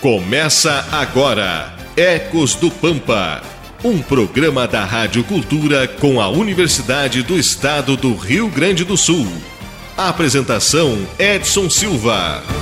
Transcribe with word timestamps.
Começa 0.00 0.86
agora 0.90 1.74
Ecos 1.94 2.54
do 2.54 2.70
Pampa, 2.70 3.42
um 3.84 4.00
programa 4.00 4.66
da 4.66 4.82
Rádio 4.82 5.22
Cultura 5.24 5.86
com 5.86 6.18
a 6.18 6.26
Universidade 6.30 7.22
do 7.22 7.38
Estado 7.38 7.98
do 7.98 8.14
Rio 8.14 8.48
Grande 8.48 8.82
do 8.82 8.96
Sul. 8.96 9.26
Apresentação 9.98 11.06
Edson 11.18 11.68
Silva. 11.68 12.59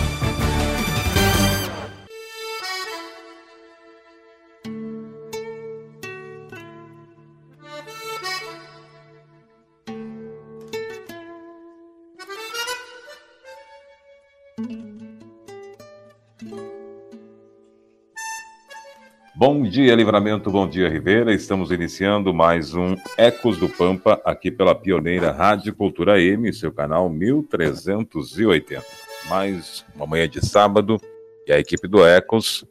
Bom 19.38 19.62
dia, 19.62 19.94
Livramento, 19.94 20.50
bom 20.50 20.68
dia, 20.68 20.88
Ribeira. 20.88 21.32
Estamos 21.32 21.70
iniciando 21.70 22.34
mais 22.34 22.74
um 22.74 22.96
Ecos 23.16 23.56
do 23.56 23.68
Pampa 23.68 24.20
aqui 24.24 24.50
pela 24.50 24.74
pioneira 24.74 25.30
Rádio 25.30 25.72
Cultura 25.76 26.20
M, 26.20 26.52
seu 26.52 26.72
canal 26.72 27.08
1380. 27.08 28.84
Mais 29.28 29.86
uma 29.94 30.08
manhã 30.08 30.28
de 30.28 30.44
sábado 30.44 31.00
e 31.46 31.52
a 31.52 31.58
equipe 31.60 31.86
do 31.86 32.04
Ecos, 32.04 32.64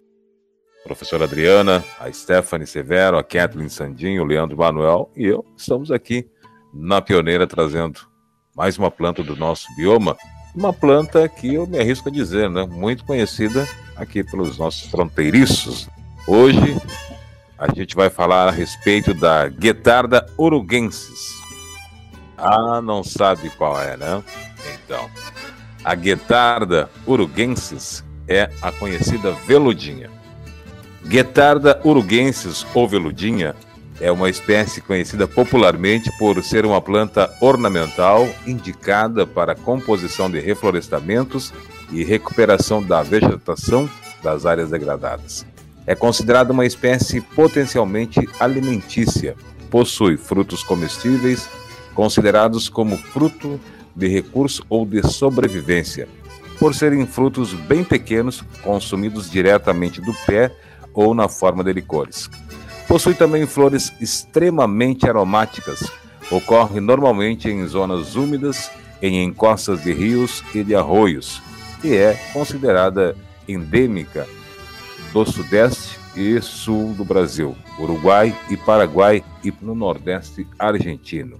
professora 0.83 1.23
Adriana, 1.23 1.81
a 2.01 2.11
Stephanie 2.11 2.67
Severo, 2.67 3.17
a 3.17 3.23
Kathleen 3.23 3.69
Sandinho, 3.69 4.23
o 4.23 4.25
Leandro 4.25 4.57
Manuel 4.57 5.09
e 5.15 5.23
eu 5.23 5.45
estamos 5.55 5.89
aqui 5.89 6.29
na 6.73 7.01
pioneira 7.01 7.47
trazendo 7.47 8.01
mais 8.53 8.77
uma 8.77 8.91
planta 8.91 9.23
do 9.23 9.37
nosso 9.37 9.73
bioma, 9.77 10.17
uma 10.53 10.73
planta 10.73 11.29
que 11.29 11.53
eu 11.53 11.65
me 11.65 11.79
arrisco 11.79 12.09
a 12.09 12.11
dizer, 12.11 12.49
né, 12.49 12.65
muito 12.65 13.05
conhecida 13.05 13.65
aqui 13.95 14.21
pelos 14.21 14.57
nossos 14.57 14.91
fronteiriços 14.91 15.87
Hoje 16.29 16.75
a 17.57 17.73
gente 17.73 17.95
vai 17.95 18.09
falar 18.09 18.49
a 18.49 18.51
respeito 18.51 19.13
da 19.13 19.47
Guetarda 19.47 20.25
uruguensis. 20.37 21.37
Ah, 22.37 22.81
não 22.81 23.01
sabe 23.01 23.49
qual 23.51 23.81
é, 23.81 23.95
né? 23.95 24.21
Então, 24.73 25.09
a 25.81 25.95
Guetarda 25.95 26.89
uruguensis 27.07 28.03
é 28.27 28.49
a 28.61 28.73
conhecida 28.73 29.31
veludinha. 29.31 30.11
Guetarda 31.05 31.79
uruguensis 31.85 32.67
ou 32.75 32.85
veludinha 32.89 33.55
é 34.01 34.11
uma 34.11 34.29
espécie 34.29 34.81
conhecida 34.81 35.29
popularmente 35.29 36.11
por 36.19 36.43
ser 36.43 36.65
uma 36.65 36.81
planta 36.81 37.33
ornamental 37.39 38.27
indicada 38.45 39.25
para 39.25 39.55
composição 39.55 40.29
de 40.29 40.41
reflorestamentos 40.41 41.53
e 41.89 42.03
recuperação 42.03 42.83
da 42.83 43.01
vegetação 43.01 43.89
das 44.21 44.45
áreas 44.45 44.69
degradadas. 44.69 45.45
É 45.87 45.95
considerada 45.95 46.51
uma 46.51 46.65
espécie 46.65 47.21
potencialmente 47.21 48.19
alimentícia. 48.41 49.37
Possui 49.71 50.17
frutos 50.17 50.61
comestíveis, 50.61 51.49
considerados 51.95 52.67
como 52.67 52.97
fruto 52.97 53.57
de 53.95 54.09
recurso 54.09 54.63
ou 54.69 54.85
de 54.85 55.01
sobrevivência, 55.07 56.09
por 56.59 56.75
serem 56.75 57.07
frutos 57.07 57.53
bem 57.53 57.85
pequenos, 57.85 58.43
consumidos 58.61 59.31
diretamente 59.31 60.01
do 60.01 60.13
pé 60.25 60.51
ou 60.93 61.15
na 61.15 61.29
forma 61.29 61.63
de 61.63 61.71
licores. 61.71 62.29
Possui 62.85 63.13
também 63.13 63.47
flores 63.47 63.93
extremamente 64.01 65.07
aromáticas. 65.07 65.89
Ocorre 66.29 66.81
normalmente 66.81 67.49
em 67.49 67.65
zonas 67.65 68.15
úmidas, 68.15 68.69
em 69.01 69.23
encostas 69.23 69.83
de 69.83 69.93
rios 69.93 70.43
e 70.53 70.65
de 70.65 70.75
arroios, 70.75 71.41
e 71.81 71.95
é 71.95 72.13
considerada 72.33 73.15
endêmica 73.47 74.27
do 75.11 75.25
Sudeste 75.25 75.97
e 76.15 76.41
Sul 76.41 76.93
do 76.93 77.05
Brasil, 77.05 77.55
Uruguai 77.79 78.35
e 78.49 78.57
Paraguai 78.57 79.23
e 79.43 79.53
no 79.61 79.75
Nordeste 79.75 80.47
argentino. 80.57 81.39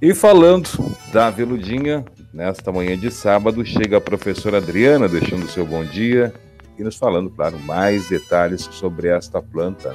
E 0.00 0.14
falando 0.14 0.68
da 1.12 1.28
veludinha, 1.28 2.04
nesta 2.32 2.70
manhã 2.70 2.96
de 2.96 3.10
sábado, 3.10 3.64
chega 3.64 3.96
a 3.96 4.00
professora 4.00 4.58
Adriana 4.58 5.08
deixando 5.08 5.48
seu 5.48 5.66
bom 5.66 5.84
dia 5.84 6.32
e 6.78 6.84
nos 6.84 6.96
falando, 6.96 7.28
claro, 7.30 7.58
mais 7.58 8.08
detalhes 8.08 8.68
sobre 8.70 9.08
esta 9.08 9.42
planta 9.42 9.94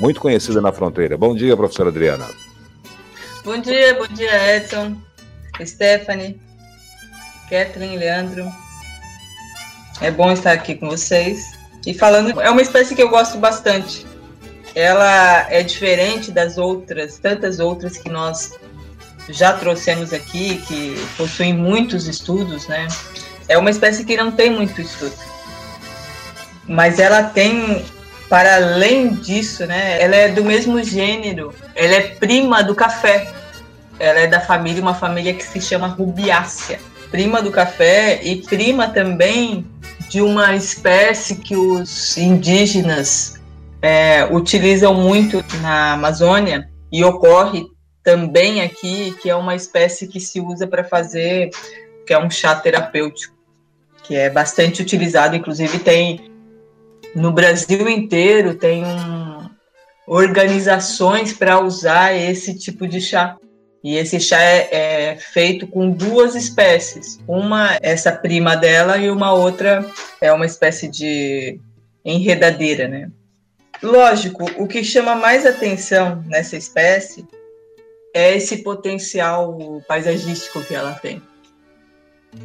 muito 0.00 0.20
conhecida 0.20 0.60
na 0.60 0.72
fronteira. 0.72 1.16
Bom 1.16 1.34
dia, 1.34 1.56
professora 1.56 1.90
Adriana. 1.90 2.26
Bom 3.44 3.58
dia, 3.58 3.94
bom 3.94 4.06
dia, 4.06 4.56
Edson, 4.56 4.96
Stephanie, 5.62 6.40
Kathleen, 7.48 7.98
Leandro. 7.98 8.63
É 10.00 10.10
bom 10.10 10.32
estar 10.32 10.52
aqui 10.52 10.74
com 10.74 10.88
vocês. 10.88 11.52
E 11.86 11.94
falando, 11.94 12.40
é 12.40 12.50
uma 12.50 12.62
espécie 12.62 12.94
que 12.94 13.02
eu 13.02 13.08
gosto 13.08 13.38
bastante. 13.38 14.06
Ela 14.74 15.46
é 15.50 15.62
diferente 15.62 16.32
das 16.32 16.58
outras, 16.58 17.18
tantas 17.18 17.60
outras 17.60 17.96
que 17.96 18.08
nós 18.08 18.52
já 19.28 19.52
trouxemos 19.52 20.12
aqui, 20.12 20.62
que 20.66 20.96
possuem 21.16 21.52
muitos 21.52 22.06
estudos, 22.06 22.66
né? 22.66 22.88
É 23.48 23.56
uma 23.56 23.70
espécie 23.70 24.04
que 24.04 24.16
não 24.16 24.32
tem 24.32 24.50
muito 24.50 24.80
estudo. 24.80 25.14
Mas 26.66 26.98
ela 26.98 27.22
tem, 27.22 27.84
para 28.28 28.56
além 28.56 29.14
disso, 29.14 29.66
né? 29.66 30.02
Ela 30.02 30.16
é 30.16 30.28
do 30.28 30.44
mesmo 30.44 30.82
gênero, 30.82 31.54
ela 31.74 31.94
é 31.94 32.00
prima 32.00 32.62
do 32.62 32.74
café. 32.74 33.32
Ela 33.98 34.20
é 34.20 34.26
da 34.26 34.40
família, 34.40 34.82
uma 34.82 34.94
família 34.94 35.34
que 35.34 35.44
se 35.44 35.60
chama 35.60 35.86
Rubiácea. 35.86 36.80
Prima 37.10 37.40
do 37.40 37.52
café 37.52 38.20
e 38.24 38.42
prima 38.42 38.88
também 38.88 39.64
de 40.08 40.20
uma 40.20 40.54
espécie 40.54 41.36
que 41.36 41.56
os 41.56 42.16
indígenas 42.16 43.40
é, 43.82 44.24
utilizam 44.30 44.94
muito 44.94 45.44
na 45.60 45.92
Amazônia 45.92 46.70
e 46.90 47.04
ocorre 47.04 47.66
também 48.02 48.62
aqui, 48.62 49.16
que 49.20 49.30
é 49.30 49.34
uma 49.34 49.54
espécie 49.54 50.06
que 50.06 50.20
se 50.20 50.40
usa 50.40 50.66
para 50.66 50.84
fazer, 50.84 51.50
que 52.06 52.12
é 52.12 52.18
um 52.18 52.30
chá 52.30 52.54
terapêutico, 52.54 53.34
que 54.02 54.14
é 54.14 54.28
bastante 54.28 54.82
utilizado, 54.82 55.34
inclusive 55.34 55.78
tem 55.78 56.30
no 57.14 57.30
Brasil 57.30 57.88
inteiro 57.88 58.54
tem 58.54 58.84
um, 58.84 59.48
organizações 60.06 61.32
para 61.32 61.60
usar 61.60 62.12
esse 62.14 62.58
tipo 62.58 62.88
de 62.88 63.00
chá. 63.00 63.36
E 63.84 63.98
esse 63.98 64.18
chá 64.18 64.40
é, 64.40 64.68
é, 64.72 65.16
feito 65.16 65.66
com 65.66 65.90
duas 65.90 66.34
espécies. 66.34 67.20
Uma, 67.28 67.78
essa 67.82 68.10
prima 68.10 68.56
dela, 68.56 68.96
e 68.96 69.10
uma 69.10 69.34
outra 69.34 69.86
é 70.22 70.32
uma 70.32 70.46
espécie 70.46 70.88
de 70.88 71.60
enredadeira, 72.02 72.88
né? 72.88 73.10
Lógico, 73.82 74.46
o 74.56 74.66
que 74.66 74.82
chama 74.82 75.14
mais 75.14 75.44
atenção 75.44 76.24
nessa 76.26 76.56
espécie 76.56 77.28
é 78.14 78.34
esse 78.34 78.62
potencial 78.62 79.58
paisagístico 79.86 80.62
que 80.62 80.74
ela 80.74 80.94
tem. 80.94 81.20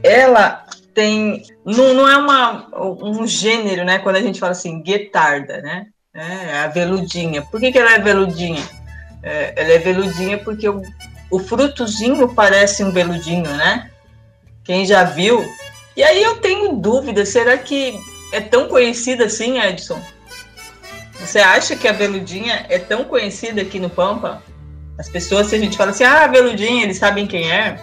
Ela 0.04 0.66
tem, 0.94 1.44
não, 1.64 1.94
não 1.94 2.10
é 2.10 2.18
uma, 2.18 2.68
um 3.02 3.26
gênero, 3.26 3.86
né? 3.86 4.00
Quando 4.00 4.18
a 4.18 4.22
gente 4.22 4.42
fala 4.42 4.52
assim, 4.52 4.82
guetarda, 4.82 5.62
né? 5.62 5.88
É 6.14 6.58
a 6.58 6.68
veludinha. 6.68 7.44
Por 7.44 7.62
que, 7.62 7.72
que 7.72 7.80
ela 7.80 7.94
é 7.94 8.00
veludinha? 8.00 8.68
É, 9.24 9.54
ela 9.56 9.72
é 9.72 9.78
veludinha 9.78 10.38
porque 10.38 10.68
o 11.30 11.40
frutozinho 11.40 12.28
parece 12.34 12.84
um 12.84 12.92
veludinho, 12.92 13.50
né? 13.50 13.90
Quem 14.64 14.86
já 14.86 15.04
viu. 15.04 15.46
E 15.96 16.04
aí 16.04 16.22
eu 16.22 16.38
tenho 16.38 16.74
dúvida, 16.74 17.26
será 17.26 17.58
que 17.58 18.00
é 18.32 18.40
tão 18.40 18.68
conhecida 18.68 19.26
assim, 19.26 19.60
Edson? 19.60 20.00
Você 21.20 21.40
acha 21.40 21.76
que 21.76 21.88
a 21.88 21.92
veludinha 21.92 22.66
é 22.70 22.80
tão 22.80 23.04
conhecida 23.04 23.62
aqui 23.62 23.80
no 23.80 23.90
Pampa? 23.90 24.42
As 24.98 25.10
pessoas, 25.10 25.48
se 25.48 25.56
a 25.56 25.60
gente 25.60 25.78
fala 25.78 25.92
assim, 25.92 26.04
ah, 26.04 26.28
veludinha, 26.28 26.84
eles 26.84 26.98
sabem 26.98 27.28
quem 27.28 27.52
é? 27.52 27.80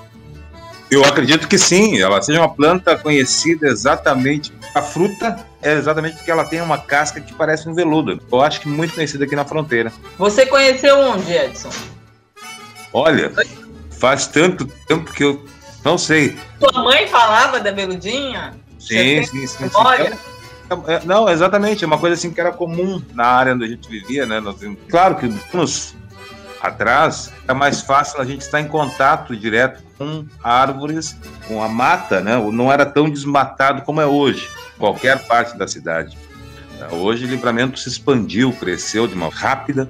Eu 0.90 1.04
acredito 1.04 1.48
que 1.48 1.58
sim, 1.58 2.00
ela 2.00 2.22
seja 2.22 2.40
uma 2.40 2.48
planta 2.48 2.96
conhecida 2.96 3.66
exatamente. 3.68 4.52
A 4.74 4.80
fruta 4.80 5.44
é 5.60 5.72
exatamente 5.72 6.16
porque 6.16 6.30
ela 6.30 6.44
tem 6.44 6.60
uma 6.60 6.78
casca 6.78 7.20
que 7.20 7.34
parece 7.34 7.68
um 7.68 7.74
veludo. 7.74 8.20
Eu 8.30 8.40
acho 8.40 8.60
que 8.60 8.68
muito 8.68 8.94
conhecida 8.94 9.24
aqui 9.24 9.34
na 9.34 9.44
fronteira. 9.44 9.92
Você 10.16 10.46
conheceu 10.46 10.98
onde, 11.00 11.32
Edson? 11.32 11.70
Olha, 12.96 13.30
faz 13.90 14.26
tanto 14.26 14.64
tempo 14.88 15.12
que 15.12 15.22
eu 15.22 15.44
não 15.84 15.98
sei. 15.98 16.34
Sua 16.58 16.82
mãe 16.82 17.06
falava 17.08 17.60
da 17.60 17.70
veludinha? 17.70 18.54
Sim, 18.78 19.22
sim, 19.22 19.46
sim, 19.46 19.68
sim. 19.68 19.70
É, 20.88 20.94
é, 20.94 21.04
não, 21.04 21.28
exatamente, 21.28 21.84
é 21.84 21.86
uma 21.86 21.98
coisa 21.98 22.14
assim 22.14 22.30
que 22.30 22.40
era 22.40 22.50
comum 22.50 23.02
na 23.12 23.26
área 23.26 23.52
onde 23.52 23.66
a 23.66 23.68
gente 23.68 23.86
vivia, 23.86 24.24
né? 24.24 24.42
Claro 24.88 25.16
que 25.16 25.30
anos 25.52 25.94
atrás 26.58 27.30
era 27.44 27.52
mais 27.52 27.82
fácil 27.82 28.18
a 28.18 28.24
gente 28.24 28.40
estar 28.40 28.62
em 28.62 28.66
contato 28.66 29.36
direto 29.36 29.82
com 29.98 30.24
árvores, 30.42 31.18
com 31.46 31.62
a 31.62 31.68
mata, 31.68 32.22
né? 32.22 32.34
Não 32.50 32.72
era 32.72 32.86
tão 32.86 33.10
desmatado 33.10 33.82
como 33.82 34.00
é 34.00 34.06
hoje, 34.06 34.48
qualquer 34.78 35.18
parte 35.26 35.54
da 35.58 35.68
cidade. 35.68 36.16
Hoje 36.90 37.26
o 37.26 37.28
livramento 37.28 37.78
se 37.78 37.90
expandiu, 37.90 38.54
cresceu 38.54 39.06
de 39.06 39.12
uma 39.12 39.28
rápida 39.28 39.86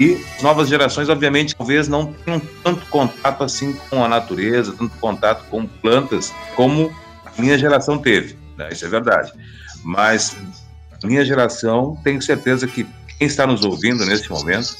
e 0.00 0.24
novas 0.42 0.68
gerações, 0.68 1.08
obviamente, 1.08 1.54
talvez 1.54 1.88
não 1.88 2.12
tenham 2.12 2.40
tanto 2.62 2.84
contato 2.86 3.44
assim 3.44 3.72
com 3.90 4.04
a 4.04 4.08
natureza, 4.08 4.72
tanto 4.72 4.96
contato 4.98 5.44
com 5.48 5.66
plantas, 5.66 6.32
como 6.56 6.92
a 7.24 7.40
minha 7.40 7.58
geração 7.58 7.98
teve. 7.98 8.36
Né? 8.56 8.70
Isso 8.72 8.84
é 8.84 8.88
verdade. 8.88 9.32
Mas 9.84 10.36
minha 11.04 11.24
geração, 11.24 11.98
tenho 12.02 12.22
certeza 12.22 12.66
que 12.66 12.86
quem 13.18 13.26
está 13.26 13.46
nos 13.46 13.64
ouvindo 13.64 14.04
neste 14.04 14.30
momento 14.30 14.76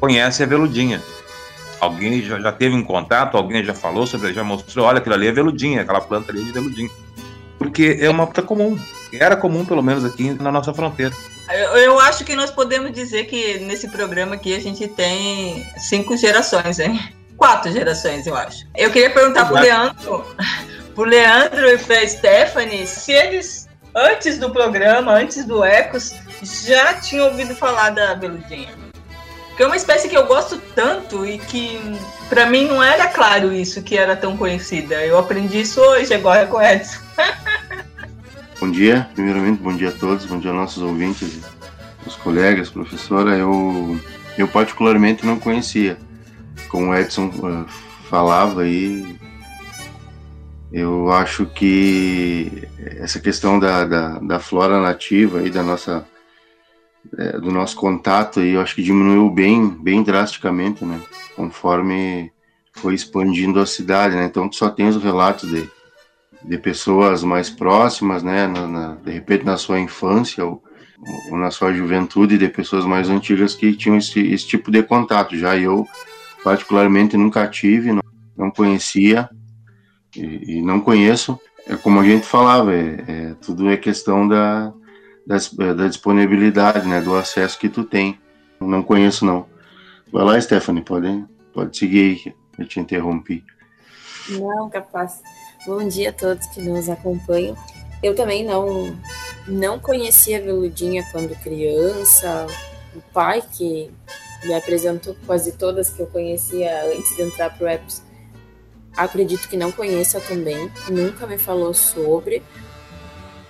conhece 0.00 0.42
a 0.42 0.46
veludinha. 0.46 1.02
Alguém 1.80 2.22
já, 2.22 2.40
já 2.40 2.52
teve 2.52 2.74
um 2.74 2.82
contato, 2.82 3.36
alguém 3.36 3.64
já 3.64 3.74
falou 3.74 4.06
sobre, 4.06 4.32
já 4.32 4.42
mostrou, 4.42 4.86
olha, 4.86 4.98
aquilo 4.98 5.14
ali 5.14 5.26
é 5.26 5.32
veludinha, 5.32 5.82
aquela 5.82 6.00
planta 6.00 6.32
ali 6.32 6.40
é 6.40 6.44
de 6.44 6.52
veludinha. 6.52 6.90
Porque 7.58 7.98
é 8.00 8.08
uma 8.08 8.26
planta 8.26 8.42
comum, 8.42 8.78
era 9.12 9.36
comum 9.36 9.64
pelo 9.64 9.82
menos 9.82 10.04
aqui 10.04 10.30
na 10.30 10.50
nossa 10.50 10.72
fronteira. 10.72 11.14
Eu, 11.48 11.76
eu, 11.76 12.00
acho 12.00 12.24
que 12.24 12.34
nós 12.34 12.50
podemos 12.50 12.92
dizer 12.92 13.24
que 13.24 13.58
nesse 13.58 13.88
programa 13.88 14.34
aqui 14.34 14.54
a 14.54 14.60
gente 14.60 14.88
tem 14.88 15.66
cinco 15.76 16.16
gerações, 16.16 16.78
hein? 16.78 16.98
Quatro 17.36 17.70
gerações, 17.70 18.26
eu 18.26 18.34
acho. 18.34 18.66
Eu 18.74 18.90
queria 18.90 19.10
perguntar 19.10 19.44
para 19.46 19.56
o 19.56 19.60
Leandro, 19.60 20.36
pro 20.94 21.04
Leandro 21.04 21.68
e 21.68 21.78
para 21.78 22.06
Stephanie 22.08 22.86
se 22.86 23.12
eles, 23.12 23.68
antes 23.94 24.38
do 24.38 24.50
programa, 24.50 25.12
antes 25.12 25.44
do 25.44 25.62
Ecos, 25.62 26.14
já 26.42 26.94
tinham 26.94 27.26
ouvido 27.26 27.54
falar 27.54 27.90
da 27.90 28.14
veludinha. 28.14 28.72
Porque 29.48 29.62
é 29.62 29.66
uma 29.66 29.76
espécie 29.76 30.08
que 30.08 30.16
eu 30.16 30.26
gosto 30.26 30.58
tanto 30.74 31.24
e 31.24 31.38
que 31.38 31.78
para 32.28 32.46
mim 32.46 32.66
não 32.66 32.82
era 32.82 33.06
claro 33.06 33.52
isso, 33.52 33.82
que 33.82 33.96
era 33.96 34.16
tão 34.16 34.36
conhecida. 34.36 35.04
Eu 35.04 35.16
aprendi 35.16 35.60
isso 35.60 35.80
hoje, 35.80 36.12
agora 36.12 36.46
com 36.46 36.60
Edson. 36.60 36.98
bom 38.64 38.70
dia, 38.70 39.06
primeiramente, 39.14 39.60
bom 39.60 39.76
dia 39.76 39.90
a 39.90 39.92
todos, 39.92 40.24
bom 40.24 40.38
dia 40.38 40.50
aos 40.50 40.58
nossos 40.58 40.82
ouvintes, 40.82 41.42
os 42.06 42.16
colegas, 42.16 42.70
professora. 42.70 43.36
Eu, 43.36 44.00
eu 44.38 44.48
particularmente 44.48 45.26
não 45.26 45.38
conhecia. 45.38 45.98
Como 46.70 46.86
o 46.86 46.94
Edson 46.94 47.26
uh, 47.26 47.66
falava 48.08 48.62
aí, 48.62 49.18
eu 50.72 51.12
acho 51.12 51.44
que 51.44 52.66
essa 52.78 53.20
questão 53.20 53.58
da, 53.58 53.84
da, 53.84 54.18
da 54.20 54.40
flora 54.40 54.80
nativa 54.80 55.42
e 55.42 55.50
da 55.50 55.62
nossa 55.62 56.06
é, 57.18 57.38
do 57.38 57.52
nosso 57.52 57.76
contato 57.76 58.40
eu 58.40 58.62
acho 58.62 58.74
que 58.74 58.82
diminuiu 58.82 59.28
bem, 59.28 59.68
bem 59.68 60.02
drasticamente, 60.02 60.86
né? 60.86 61.02
Conforme 61.36 62.32
foi 62.72 62.94
expandindo 62.94 63.60
a 63.60 63.66
cidade, 63.66 64.16
né? 64.16 64.24
Então 64.24 64.50
só 64.50 64.70
tem 64.70 64.88
os 64.88 64.96
relatos 64.96 65.50
de, 65.50 65.68
de 66.44 66.58
pessoas 66.58 67.22
mais 67.22 67.48
próximas, 67.48 68.22
né? 68.22 68.46
Na, 68.46 68.66
na, 68.66 68.94
de 68.96 69.10
repente 69.10 69.44
na 69.44 69.56
sua 69.56 69.80
infância 69.80 70.44
ou, 70.44 70.62
ou, 71.30 71.38
na 71.38 71.50
sua 71.50 71.72
juventude, 71.72 72.38
de 72.38 72.48
pessoas 72.48 72.84
mais 72.84 73.08
antigas 73.08 73.54
que 73.54 73.74
tinham 73.74 73.96
esse, 73.96 74.20
esse 74.20 74.46
tipo 74.46 74.70
de 74.70 74.82
contato. 74.82 75.36
Já 75.36 75.56
eu, 75.56 75.86
particularmente, 76.42 77.16
nunca 77.16 77.46
tive, 77.48 77.92
não, 77.92 78.02
não 78.36 78.50
conhecia 78.50 79.28
e, 80.14 80.58
e, 80.58 80.62
não 80.62 80.80
conheço. 80.80 81.38
É 81.66 81.76
como 81.76 82.00
a 82.00 82.04
gente 82.04 82.26
falava, 82.26 82.74
é, 82.74 83.04
é 83.08 83.34
tudo 83.40 83.70
é 83.70 83.76
questão 83.76 84.28
da 84.28 84.72
da, 85.26 85.36
da, 85.72 85.88
disponibilidade, 85.88 86.86
né, 86.86 87.00
do 87.00 87.14
acesso 87.16 87.58
que 87.58 87.68
tu 87.68 87.84
tem. 87.84 88.18
Não 88.60 88.82
conheço 88.82 89.24
não. 89.24 89.46
Vai 90.12 90.24
lá, 90.24 90.40
Stephanie, 90.40 90.82
pode, 90.82 91.24
pode 91.52 91.76
seguir 91.76 92.22
aí, 92.26 92.34
eu 92.58 92.68
te 92.68 92.78
interrompi. 92.78 93.44
Não, 94.28 94.68
capaz. 94.70 95.22
Bom 95.66 95.88
dia 95.88 96.10
a 96.10 96.12
todos 96.12 96.46
que 96.48 96.60
nos 96.60 96.90
acompanham. 96.90 97.56
Eu 98.02 98.14
também 98.14 98.44
não 98.44 98.94
não 99.48 99.78
conhecia 99.78 100.36
a 100.36 100.42
Veludinha 100.42 101.02
quando 101.10 101.34
criança. 101.42 102.46
O 102.94 103.00
pai 103.14 103.42
que 103.50 103.90
me 104.44 104.52
apresentou 104.52 105.16
quase 105.24 105.52
todas 105.52 105.88
que 105.88 106.00
eu 106.00 106.06
conhecia 106.06 106.84
antes 106.84 107.16
de 107.16 107.22
entrar 107.22 107.56
pro 107.56 107.66
Epos, 107.66 108.02
acredito 108.94 109.48
que 109.48 109.56
não 109.56 109.72
conheça 109.72 110.20
também. 110.20 110.70
Nunca 110.90 111.26
me 111.26 111.38
falou 111.38 111.72
sobre. 111.72 112.42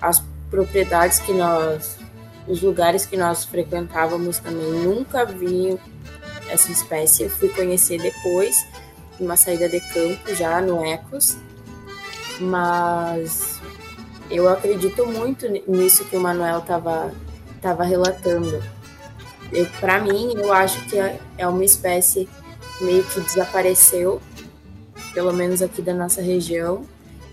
As 0.00 0.22
propriedades 0.48 1.18
que 1.18 1.32
nós, 1.32 1.98
os 2.46 2.62
lugares 2.62 3.04
que 3.04 3.16
nós 3.16 3.44
frequentávamos 3.44 4.38
também, 4.38 4.70
nunca 4.70 5.24
vi 5.24 5.76
essa 6.48 6.70
espécie. 6.70 7.24
Eu 7.24 7.30
fui 7.30 7.48
conhecer 7.48 8.00
depois, 8.00 8.54
uma 9.18 9.36
saída 9.36 9.68
de 9.68 9.80
campo 9.80 10.32
já 10.32 10.60
no 10.60 10.84
Ecos, 10.84 11.36
mas 12.40 13.60
eu 14.30 14.48
acredito 14.48 15.06
muito 15.06 15.46
nisso 15.66 16.04
que 16.06 16.16
o 16.16 16.20
Manuel 16.20 16.58
estava 16.58 17.12
tava 17.60 17.82
relatando. 17.82 18.62
Para 19.80 20.00
mim, 20.00 20.34
eu 20.36 20.52
acho 20.52 20.84
que 20.86 20.98
é, 20.98 21.18
é 21.38 21.46
uma 21.46 21.64
espécie 21.64 22.28
meio 22.80 23.02
que 23.04 23.20
desapareceu, 23.20 24.20
pelo 25.14 25.32
menos 25.32 25.62
aqui 25.62 25.80
da 25.80 25.94
nossa 25.94 26.20
região. 26.20 26.86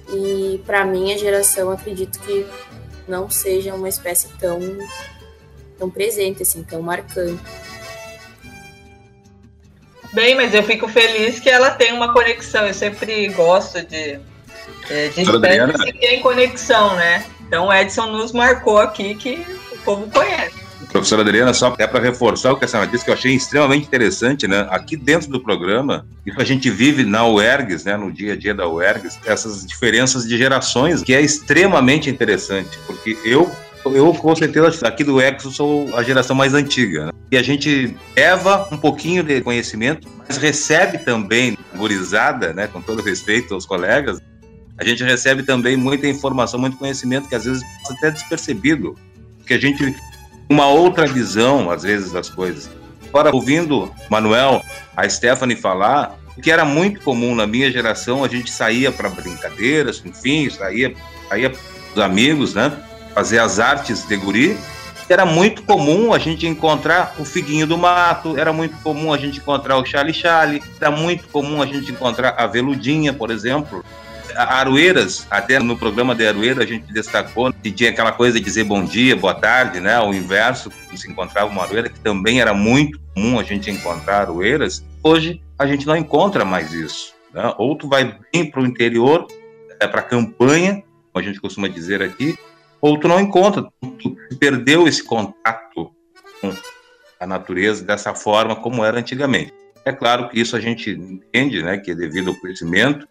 E 0.09 0.61
para 0.65 0.85
minha 0.85 1.17
geração, 1.17 1.69
acredito 1.69 2.19
que 2.19 2.45
não 3.07 3.29
seja 3.29 3.73
uma 3.73 3.89
espécie 3.89 4.29
tão, 4.39 4.59
tão 5.77 5.89
presente, 5.89 6.43
assim, 6.43 6.63
tão 6.63 6.81
marcante. 6.81 7.41
Bem, 10.13 10.35
mas 10.35 10.53
eu 10.53 10.63
fico 10.63 10.87
feliz 10.87 11.39
que 11.39 11.49
ela 11.49 11.71
tem 11.71 11.93
uma 11.93 12.13
conexão. 12.13 12.67
Eu 12.67 12.73
sempre 12.73 13.27
gosto 13.29 13.81
de, 13.85 14.19
é, 14.89 15.09
de 15.09 15.21
espécies 15.21 15.81
que 15.83 15.93
tem 15.93 16.19
conexão, 16.21 16.95
né? 16.95 17.25
Então 17.47 17.67
o 17.67 17.73
Edson 17.73 18.07
nos 18.07 18.31
marcou 18.31 18.77
aqui 18.77 19.15
que 19.15 19.45
o 19.71 19.77
povo 19.79 20.09
conhece. 20.09 20.61
Professora 20.91 21.21
Adriana, 21.21 21.53
só 21.53 21.67
até 21.67 21.87
para 21.87 22.01
reforçar 22.01 22.51
o 22.51 22.57
que 22.57 22.65
a 22.65 22.67
senhora 22.67 22.89
disse, 22.89 23.05
que 23.05 23.09
eu 23.09 23.13
achei 23.13 23.33
extremamente 23.33 23.87
interessante, 23.87 24.45
né? 24.47 24.67
Aqui 24.69 24.97
dentro 24.97 25.29
do 25.29 25.39
programa, 25.39 26.05
a 26.37 26.43
gente 26.43 26.69
vive 26.69 27.05
na 27.05 27.25
UERGS, 27.25 27.85
né? 27.85 27.95
No 27.95 28.11
dia 28.11 28.33
a 28.33 28.35
dia 28.35 28.53
da 28.53 28.67
UERGS, 28.67 29.17
essas 29.25 29.65
diferenças 29.65 30.27
de 30.27 30.37
gerações, 30.37 31.01
que 31.01 31.13
é 31.13 31.21
extremamente 31.21 32.09
interessante, 32.09 32.77
porque 32.85 33.17
eu 33.23 33.49
eu 33.85 34.13
com 34.13 34.35
certeza 34.35 34.87
aqui 34.87 35.03
do 35.03 35.19
Exo 35.19 35.49
sou 35.51 35.97
a 35.97 36.03
geração 36.03 36.35
mais 36.35 36.53
antiga. 36.53 37.07
Né? 37.07 37.11
E 37.31 37.37
a 37.37 37.41
gente 37.41 37.95
leva 38.15 38.67
um 38.71 38.77
pouquinho 38.77 39.23
de 39.23 39.41
conhecimento, 39.41 40.07
mas 40.27 40.37
recebe 40.37 40.99
também, 40.99 41.57
gurizada, 41.75 42.53
né, 42.53 42.67
com 42.67 42.79
todo 42.79 43.01
respeito 43.01 43.55
aos 43.55 43.65
colegas, 43.65 44.19
a 44.81 44.83
gente 44.83 45.03
recebe 45.03 45.43
também 45.43 45.77
muita 45.77 46.07
informação, 46.07 46.59
muito 46.59 46.75
conhecimento 46.75 47.29
que 47.29 47.35
às 47.35 47.45
vezes 47.45 47.63
passa 47.81 47.93
até 47.93 48.11
despercebido, 48.11 48.97
que 49.45 49.53
a 49.53 49.59
gente 49.59 49.95
uma 50.49 50.67
outra 50.67 51.05
visão, 51.05 51.69
às 51.69 51.83
vezes, 51.83 52.11
das 52.11 52.29
coisas. 52.29 52.69
Agora, 53.07 53.29
ouvindo 53.33 53.93
Manuel, 54.09 54.61
a 54.97 55.07
Stephanie 55.07 55.55
falar, 55.55 56.17
que 56.41 56.51
era 56.51 56.65
muito 56.65 56.99
comum 57.01 57.35
na 57.35 57.45
minha 57.45 57.71
geração, 57.71 58.23
a 58.23 58.27
gente 58.27 58.51
saía 58.51 58.91
para 58.91 59.07
brincadeiras, 59.07 60.01
enfim, 60.03 60.49
saía, 60.49 60.95
saía 61.29 61.51
os 61.95 62.01
amigos, 62.01 62.55
né? 62.55 62.75
Fazer 63.13 63.37
as 63.37 63.59
artes 63.59 64.03
de 64.07 64.17
guri. 64.17 64.57
Era 65.07 65.25
muito 65.25 65.61
comum 65.63 66.11
a 66.11 66.17
gente 66.17 66.47
encontrar 66.47 67.15
o 67.19 67.23
Figuinho 67.25 67.67
do 67.67 67.77
Mato, 67.77 68.35
era 68.37 68.51
muito 68.51 68.75
comum 68.81 69.13
a 69.13 69.17
gente 69.17 69.37
encontrar 69.37 69.77
o 69.77 69.85
Chale 69.85 70.13
Chale, 70.13 70.63
era 70.79 70.89
muito 70.89 71.27
comum 71.27 71.61
a 71.61 71.65
gente 71.65 71.91
encontrar 71.91 72.33
a 72.37 72.47
Veludinha, 72.47 73.13
por 73.13 73.29
exemplo. 73.29 73.85
Aroeiras, 74.35 75.27
até 75.29 75.59
no 75.59 75.77
programa 75.77 76.15
de 76.15 76.25
Aroeira 76.25 76.63
a 76.63 76.65
gente 76.65 76.91
destacou 76.91 77.51
que 77.53 77.71
tinha 77.71 77.89
aquela 77.89 78.11
coisa 78.11 78.37
de 78.37 78.43
dizer 78.43 78.63
bom 78.63 78.83
dia, 78.83 79.15
boa 79.15 79.33
tarde, 79.33 79.79
né? 79.79 79.99
O 79.99 80.13
inverso, 80.13 80.71
se 80.95 81.09
encontrava 81.09 81.49
uma 81.49 81.63
aroeira, 81.63 81.89
que 81.89 81.99
também 81.99 82.41
era 82.41 82.53
muito 82.53 82.99
comum 83.13 83.39
a 83.39 83.43
gente 83.43 83.69
encontrar 83.69 84.21
aroeiras. 84.21 84.85
Hoje 85.03 85.41
a 85.57 85.65
gente 85.65 85.85
não 85.85 85.95
encontra 85.95 86.43
mais 86.43 86.73
isso. 86.73 87.13
Né? 87.33 87.53
Ou 87.57 87.77
tu 87.77 87.87
vai 87.87 88.17
bem 88.31 88.49
para 88.49 88.61
o 88.61 88.65
interior, 88.65 89.27
é, 89.79 89.87
para 89.87 90.01
a 90.01 90.03
campanha, 90.03 90.83
como 91.11 91.23
a 91.23 91.27
gente 91.27 91.39
costuma 91.39 91.67
dizer 91.67 92.01
aqui, 92.01 92.37
ou 92.79 92.99
tu 92.99 93.07
não 93.07 93.19
encontra, 93.19 93.63
tu 93.81 94.17
perdeu 94.39 94.87
esse 94.87 95.03
contato 95.03 95.91
com 96.41 96.53
a 97.19 97.27
natureza 97.27 97.83
dessa 97.83 98.13
forma 98.15 98.55
como 98.55 98.83
era 98.83 98.99
antigamente. 98.99 99.53
É 99.85 99.91
claro 99.91 100.29
que 100.29 100.39
isso 100.39 100.55
a 100.55 100.59
gente 100.59 100.91
entende, 100.91 101.61
né, 101.61 101.77
que 101.77 101.91
é 101.91 101.95
devido 101.95 102.29
ao 102.29 102.35
crescimento 102.35 103.07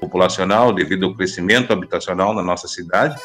populacional, 0.00 0.72
devido 0.72 1.06
ao 1.06 1.14
crescimento 1.14 1.72
habitacional 1.72 2.34
na 2.34 2.42
nossa 2.42 2.68
cidade. 2.68 3.18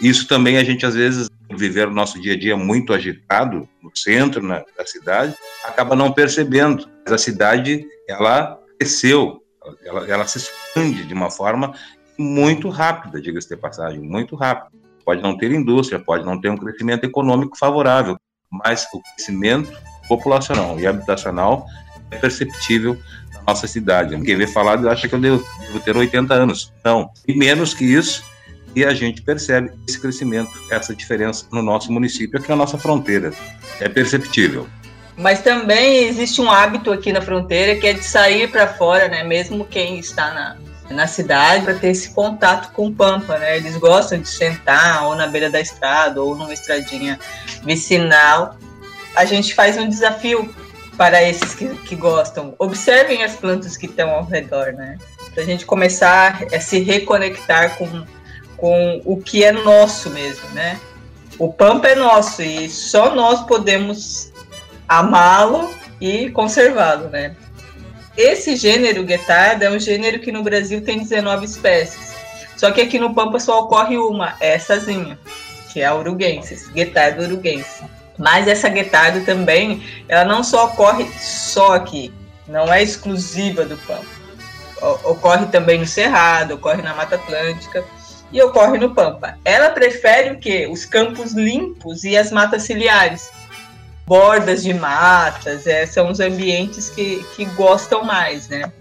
Isso 0.00 0.28
também 0.28 0.58
a 0.58 0.64
gente, 0.64 0.86
às 0.86 0.94
vezes, 0.94 1.28
viver 1.56 1.88
o 1.88 1.94
nosso 1.94 2.20
dia 2.20 2.34
a 2.34 2.38
dia 2.38 2.56
muito 2.56 2.92
agitado 2.92 3.68
no 3.82 3.90
centro 3.94 4.46
né, 4.46 4.62
da 4.76 4.86
cidade, 4.86 5.34
acaba 5.64 5.96
não 5.96 6.12
percebendo. 6.12 6.88
Mas 7.04 7.12
a 7.12 7.18
cidade, 7.18 7.86
ela 8.08 8.58
cresceu, 8.78 9.42
ela, 9.84 10.06
ela 10.06 10.26
se 10.26 10.38
expande 10.38 11.04
de 11.04 11.14
uma 11.14 11.30
forma 11.30 11.74
muito 12.18 12.68
rápida, 12.68 13.20
diga-se 13.20 13.48
de 13.48 13.56
passagem, 13.56 14.00
muito 14.00 14.36
rápida. 14.36 14.76
Pode 15.04 15.22
não 15.22 15.36
ter 15.36 15.50
indústria, 15.52 15.98
pode 15.98 16.24
não 16.24 16.40
ter 16.40 16.50
um 16.50 16.56
crescimento 16.56 17.04
econômico 17.04 17.56
favorável, 17.56 18.16
mas 18.50 18.86
o 18.92 19.00
crescimento 19.14 19.72
populacional 20.06 20.78
e 20.78 20.86
habitacional 20.86 21.66
é 22.10 22.16
perceptível 22.16 22.96
nossa 23.48 23.66
cidade. 23.66 24.20
Quem 24.20 24.36
vê 24.36 24.46
falar 24.46 24.78
acha 24.86 25.08
que 25.08 25.14
eu 25.14 25.18
devo, 25.18 25.44
devo 25.60 25.80
ter 25.80 25.96
80 25.96 26.34
anos. 26.34 26.72
Não, 26.84 27.10
e 27.26 27.34
menos 27.34 27.72
que 27.72 27.84
isso, 27.84 28.22
e 28.76 28.84
a 28.84 28.92
gente 28.92 29.22
percebe 29.22 29.72
esse 29.88 29.98
crescimento, 29.98 30.50
essa 30.70 30.94
diferença 30.94 31.46
no 31.50 31.62
nosso 31.62 31.90
município, 31.90 32.38
aqui 32.38 32.48
na 32.48 32.56
nossa 32.56 32.76
fronteira. 32.76 33.32
É 33.80 33.88
perceptível. 33.88 34.68
Mas 35.16 35.42
também 35.42 36.04
existe 36.04 36.40
um 36.40 36.50
hábito 36.50 36.92
aqui 36.92 37.12
na 37.12 37.20
fronteira 37.20 37.80
que 37.80 37.86
é 37.86 37.92
de 37.92 38.04
sair 38.04 38.48
para 38.50 38.68
fora, 38.68 39.08
né? 39.08 39.24
Mesmo 39.24 39.64
quem 39.64 39.98
está 39.98 40.32
na, 40.32 40.94
na 40.94 41.06
cidade 41.06 41.64
para 41.64 41.74
ter 41.74 41.88
esse 41.88 42.10
contato 42.10 42.72
com 42.72 42.86
o 42.86 42.92
Pampa, 42.92 43.36
né? 43.38 43.56
Eles 43.56 43.76
gostam 43.76 44.20
de 44.20 44.28
sentar 44.28 45.04
ou 45.06 45.16
na 45.16 45.26
beira 45.26 45.50
da 45.50 45.60
estrada 45.60 46.22
ou 46.22 46.36
numa 46.36 46.52
estradinha 46.52 47.18
vicinal. 47.64 48.56
A 49.16 49.24
gente 49.24 49.54
faz 49.54 49.76
um 49.76 49.88
desafio 49.88 50.54
para 50.98 51.22
esses 51.22 51.54
que, 51.54 51.68
que 51.76 51.94
gostam. 51.94 52.56
Observem 52.58 53.22
as 53.22 53.36
plantas 53.36 53.76
que 53.76 53.86
estão 53.86 54.10
ao 54.10 54.24
redor, 54.24 54.72
né? 54.72 54.98
Para 55.32 55.44
a 55.44 55.46
gente 55.46 55.64
começar 55.64 56.42
a 56.52 56.60
se 56.60 56.80
reconectar 56.80 57.78
com, 57.78 58.04
com 58.56 59.00
o 59.04 59.16
que 59.16 59.44
é 59.44 59.52
nosso 59.52 60.10
mesmo, 60.10 60.48
né? 60.50 60.78
O 61.38 61.52
Pampa 61.52 61.86
é 61.86 61.94
nosso 61.94 62.42
e 62.42 62.68
só 62.68 63.14
nós 63.14 63.46
podemos 63.46 64.32
amá-lo 64.88 65.72
e 66.00 66.30
conservá-lo, 66.30 67.08
né? 67.08 67.36
Esse 68.16 68.56
gênero 68.56 69.04
guetarda 69.04 69.66
é 69.66 69.70
um 69.70 69.78
gênero 69.78 70.18
que 70.18 70.32
no 70.32 70.42
Brasil 70.42 70.82
tem 70.82 70.98
19 70.98 71.44
espécies. 71.44 72.12
Só 72.56 72.72
que 72.72 72.80
aqui 72.80 72.98
no 72.98 73.14
Pampa 73.14 73.38
só 73.38 73.60
ocorre 73.60 73.96
uma, 73.96 74.36
essazinha, 74.40 75.16
que 75.72 75.80
é 75.80 75.86
a 75.86 75.94
uruguensis, 75.94 76.66
guetarda 76.70 77.22
uruguense. 77.22 77.84
Mas 78.18 78.48
essa 78.48 78.68
guetarda 78.68 79.20
também, 79.20 79.82
ela 80.08 80.24
não 80.24 80.42
só 80.42 80.66
ocorre 80.66 81.08
só 81.18 81.74
aqui, 81.74 82.12
não 82.46 82.72
é 82.72 82.82
exclusiva 82.82 83.64
do 83.64 83.76
Pampa. 83.76 84.18
Ocorre 85.04 85.46
também 85.46 85.78
no 85.78 85.86
Cerrado, 85.86 86.54
ocorre 86.54 86.82
na 86.82 86.94
Mata 86.94 87.16
Atlântica 87.16 87.84
e 88.32 88.42
ocorre 88.42 88.78
no 88.78 88.94
Pampa. 88.94 89.38
Ela 89.44 89.70
prefere 89.70 90.30
o 90.30 90.38
quê? 90.38 90.68
Os 90.70 90.84
campos 90.84 91.32
limpos 91.32 92.04
e 92.04 92.16
as 92.16 92.30
matas 92.30 92.64
ciliares 92.64 93.30
bordas 94.08 94.62
de 94.62 94.72
matas, 94.72 95.66
é, 95.66 95.84
são 95.84 96.10
os 96.10 96.18
ambientes 96.18 96.88
que, 96.88 97.22
que 97.36 97.44
gostam 97.44 98.02
mais, 98.02 98.48
né? 98.48 98.72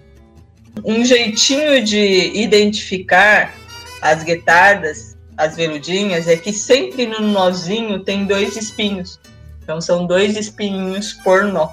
Um 0.86 1.04
jeitinho 1.04 1.84
de 1.84 2.32
identificar 2.34 3.54
as 4.02 4.24
guetardas, 4.24 5.07
as 5.38 5.56
veludinhas, 5.56 6.28
é 6.28 6.36
que 6.36 6.52
sempre 6.52 7.06
no 7.06 7.22
nozinho 7.22 8.00
tem 8.00 8.26
dois 8.26 8.56
espinhos. 8.56 9.20
Então 9.62 9.80
são 9.80 10.06
dois 10.06 10.36
espinhos 10.36 11.14
por 11.14 11.44
nó. 11.44 11.70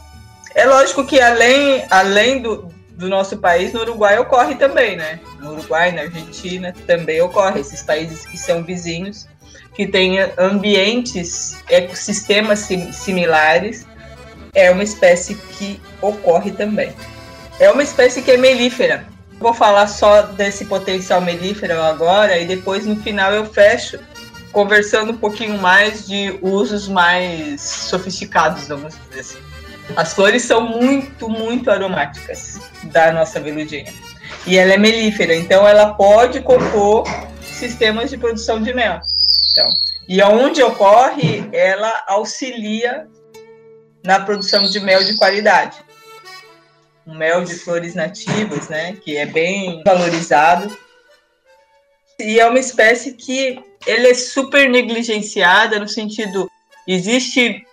É 0.55 0.67
lógico 0.67 1.05
que 1.05 1.21
além, 1.21 1.85
além 1.91 2.43
do, 2.43 2.69
do 2.91 3.09
nosso 3.09 3.39
país, 3.39 3.73
no 3.73 3.81
Uruguai 3.81 4.19
ocorre 4.19 4.55
também, 4.57 4.97
né? 4.97 5.19
No 5.41 5.53
Uruguai, 5.53 5.93
na 5.93 6.03
Argentina 6.03 6.75
também 6.87 7.21
ocorre. 7.23 7.61
Esses 7.61 7.83
países 7.83 8.27
que 8.27 8.37
são 8.37 8.63
vizinhos 8.63 9.27
que 9.75 9.87
tenha 9.87 10.33
ambientes, 10.39 11.57
ecossistemas 11.69 12.61
sim, 12.61 12.93
similares, 12.93 13.85
é 14.55 14.71
uma 14.71 14.85
espécie 14.85 15.35
que 15.35 15.81
ocorre 16.01 16.53
também. 16.53 16.93
É 17.59 17.71
uma 17.71 17.83
espécie 17.83 18.23
que 18.23 18.31
é 18.31 18.37
melífera. 18.37 19.05
Vou 19.45 19.53
falar 19.53 19.89
só 19.89 20.23
desse 20.23 20.65
potencial 20.65 21.21
melífero 21.21 21.79
agora 21.83 22.39
e 22.39 22.47
depois 22.47 22.87
no 22.87 22.97
final 22.97 23.31
eu 23.31 23.45
fecho 23.45 23.99
conversando 24.51 25.13
um 25.13 25.19
pouquinho 25.19 25.59
mais 25.59 26.07
de 26.07 26.39
usos 26.41 26.89
mais 26.89 27.61
sofisticados, 27.61 28.69
vamos 28.69 28.95
dizer 29.11 29.21
assim. 29.21 29.39
As 29.97 30.15
flores 30.15 30.45
são 30.45 30.63
muito, 30.63 31.29
muito 31.29 31.71
aromáticas 31.71 32.59
da 32.85 33.13
nossa 33.13 33.39
veludinha. 33.39 33.93
E 34.47 34.57
ela 34.57 34.73
é 34.73 34.79
melífera, 34.79 35.35
então 35.35 35.69
ela 35.69 35.93
pode 35.93 36.41
compor 36.41 37.05
sistemas 37.43 38.09
de 38.09 38.17
produção 38.17 38.63
de 38.63 38.73
mel. 38.73 39.03
Então, 39.53 39.69
e 40.09 40.23
onde 40.23 40.63
ocorre, 40.63 41.47
ela 41.53 42.03
auxilia 42.07 43.07
na 44.03 44.21
produção 44.21 44.65
de 44.65 44.81
mel 44.81 45.05
de 45.05 45.15
qualidade. 45.19 45.77
Um 47.07 47.15
mel 47.15 47.45
de 47.45 47.55
flores 47.55 47.95
nativas, 47.95 48.69
né, 48.69 48.95
que 48.95 49.17
é 49.17 49.27
bem 49.27 49.83
valorizado. 49.85 50.77
E 52.19 52.39
é 52.39 52.47
uma 52.47 52.59
espécie 52.59 53.13
que 53.13 53.63
ele 53.87 54.09
é 54.09 54.15
super 54.15 54.69
negligenciada 54.69 55.79
no 55.79 55.89
sentido 55.89 56.51
existe 56.87 57.67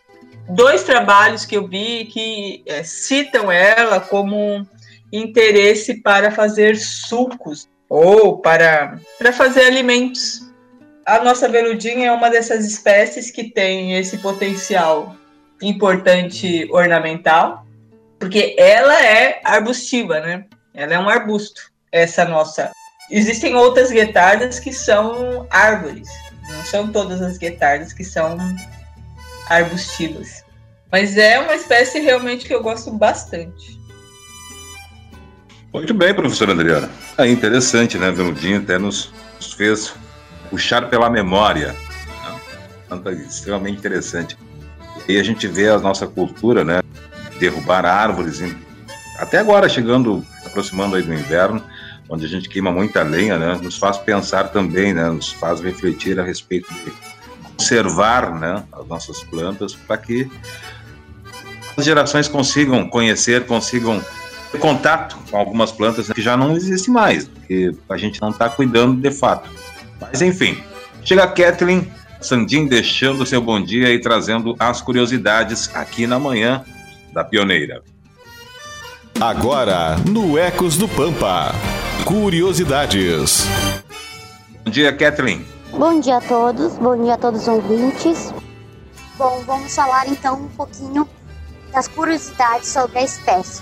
dois 0.49 0.83
trabalhos 0.83 1.45
que 1.45 1.55
eu 1.55 1.67
vi 1.67 2.05
que 2.05 2.63
é, 2.65 2.83
citam 2.83 3.51
ela 3.51 3.99
como 3.99 4.67
interesse 5.11 6.01
para 6.01 6.31
fazer 6.31 6.75
sucos 6.75 7.69
ou 7.87 8.39
para, 8.39 8.99
para 9.19 9.31
fazer 9.31 9.65
alimentos 9.65 10.51
a 11.05 11.23
nossa 11.23 11.49
veludinha 11.49 12.07
é 12.07 12.11
uma 12.11 12.29
dessas 12.29 12.65
espécies 12.65 13.31
que 13.31 13.43
tem 13.43 13.97
esse 13.97 14.17
potencial 14.19 15.15
importante 15.61 16.67
ornamental, 16.71 17.60
porque 18.21 18.55
ela 18.55 19.03
é 19.03 19.41
arbustiva, 19.43 20.19
né? 20.19 20.45
Ela 20.75 20.93
é 20.93 20.99
um 20.99 21.09
arbusto, 21.09 21.59
essa 21.91 22.23
nossa. 22.23 22.71
Existem 23.09 23.55
outras 23.55 23.89
guetardas 23.89 24.59
que 24.59 24.71
são 24.71 25.47
árvores, 25.49 26.07
não 26.47 26.63
são 26.63 26.91
todas 26.91 27.19
as 27.19 27.39
guetardas 27.39 27.91
que 27.91 28.03
são 28.03 28.37
arbustivas. 29.49 30.45
Mas 30.91 31.17
é 31.17 31.39
uma 31.39 31.55
espécie 31.55 31.99
realmente 31.99 32.45
que 32.45 32.53
eu 32.53 32.61
gosto 32.61 32.91
bastante. 32.91 33.79
Muito 35.73 35.93
bem, 35.93 36.13
professora 36.13 36.51
Adriana. 36.51 36.91
É 37.17 37.27
interessante, 37.27 37.97
né? 37.97 38.11
Veludinho 38.11 38.59
até 38.59 38.77
nos 38.77 39.11
fez 39.57 39.95
puxar 40.51 40.89
pela 40.89 41.09
memória. 41.09 41.75
Né? 42.89 43.13
Extremamente 43.27 43.79
interessante. 43.79 44.37
E 45.07 45.17
a 45.17 45.23
gente 45.23 45.47
vê 45.47 45.69
a 45.69 45.79
nossa 45.79 46.05
cultura, 46.05 46.63
né? 46.63 46.81
Derrubar 47.41 47.87
árvores, 47.87 48.39
até 49.17 49.39
agora 49.39 49.67
chegando, 49.67 50.23
aproximando 50.45 50.95
aí 50.95 51.01
do 51.01 51.11
inverno, 51.11 51.59
onde 52.07 52.23
a 52.23 52.29
gente 52.29 52.47
queima 52.47 52.71
muita 52.71 53.01
lenha, 53.01 53.35
né? 53.35 53.59
Nos 53.59 53.77
faz 53.77 53.97
pensar 53.97 54.49
também, 54.49 54.93
né? 54.93 55.09
Nos 55.09 55.31
faz 55.31 55.59
refletir 55.59 56.19
a 56.19 56.23
respeito 56.23 56.71
de 56.71 56.93
conservar, 57.57 58.39
né? 58.39 58.63
As 58.71 58.87
nossas 58.87 59.23
plantas 59.23 59.73
para 59.73 59.97
que 59.97 60.29
as 61.75 61.83
gerações 61.83 62.27
consigam 62.27 62.87
conhecer, 62.87 63.47
consigam 63.47 64.05
ter 64.51 64.59
contato 64.59 65.17
com 65.31 65.35
algumas 65.35 65.71
plantas 65.71 66.11
que 66.11 66.21
já 66.21 66.37
não 66.37 66.55
existem 66.55 66.93
mais, 66.93 67.27
porque 67.27 67.73
a 67.89 67.97
gente 67.97 68.21
não 68.21 68.29
está 68.29 68.49
cuidando 68.49 69.01
de 69.01 69.09
fato. 69.09 69.49
Mas 69.99 70.21
enfim, 70.21 70.61
chega 71.03 71.23
a 71.23 71.27
Kathleen 71.27 71.91
Sandin 72.21 72.67
deixando 72.67 73.25
seu 73.25 73.41
bom 73.41 73.59
dia 73.59 73.91
e 73.91 73.99
trazendo 73.99 74.55
as 74.59 74.79
curiosidades 74.79 75.71
aqui 75.73 76.05
na 76.05 76.19
manhã 76.19 76.63
da 77.11 77.23
Pioneira. 77.23 77.83
Agora, 79.19 79.97
no 80.09 80.37
Ecos 80.37 80.77
do 80.77 80.87
Pampa, 80.87 81.51
curiosidades. 82.05 83.45
Bom 84.63 84.71
dia, 84.71 84.95
Kathleen. 84.95 85.45
Bom 85.71 85.99
dia 85.99 86.17
a 86.17 86.21
todos, 86.21 86.73
bom 86.77 87.01
dia 87.01 87.13
a 87.13 87.17
todos 87.17 87.41
os 87.41 87.47
ouvintes. 87.47 88.33
Bom, 89.17 89.43
vamos 89.45 89.73
falar 89.75 90.07
então 90.07 90.41
um 90.41 90.47
pouquinho 90.49 91.07
das 91.71 91.87
curiosidades 91.87 92.69
sobre 92.69 92.99
a 92.99 93.03
espécie. 93.03 93.61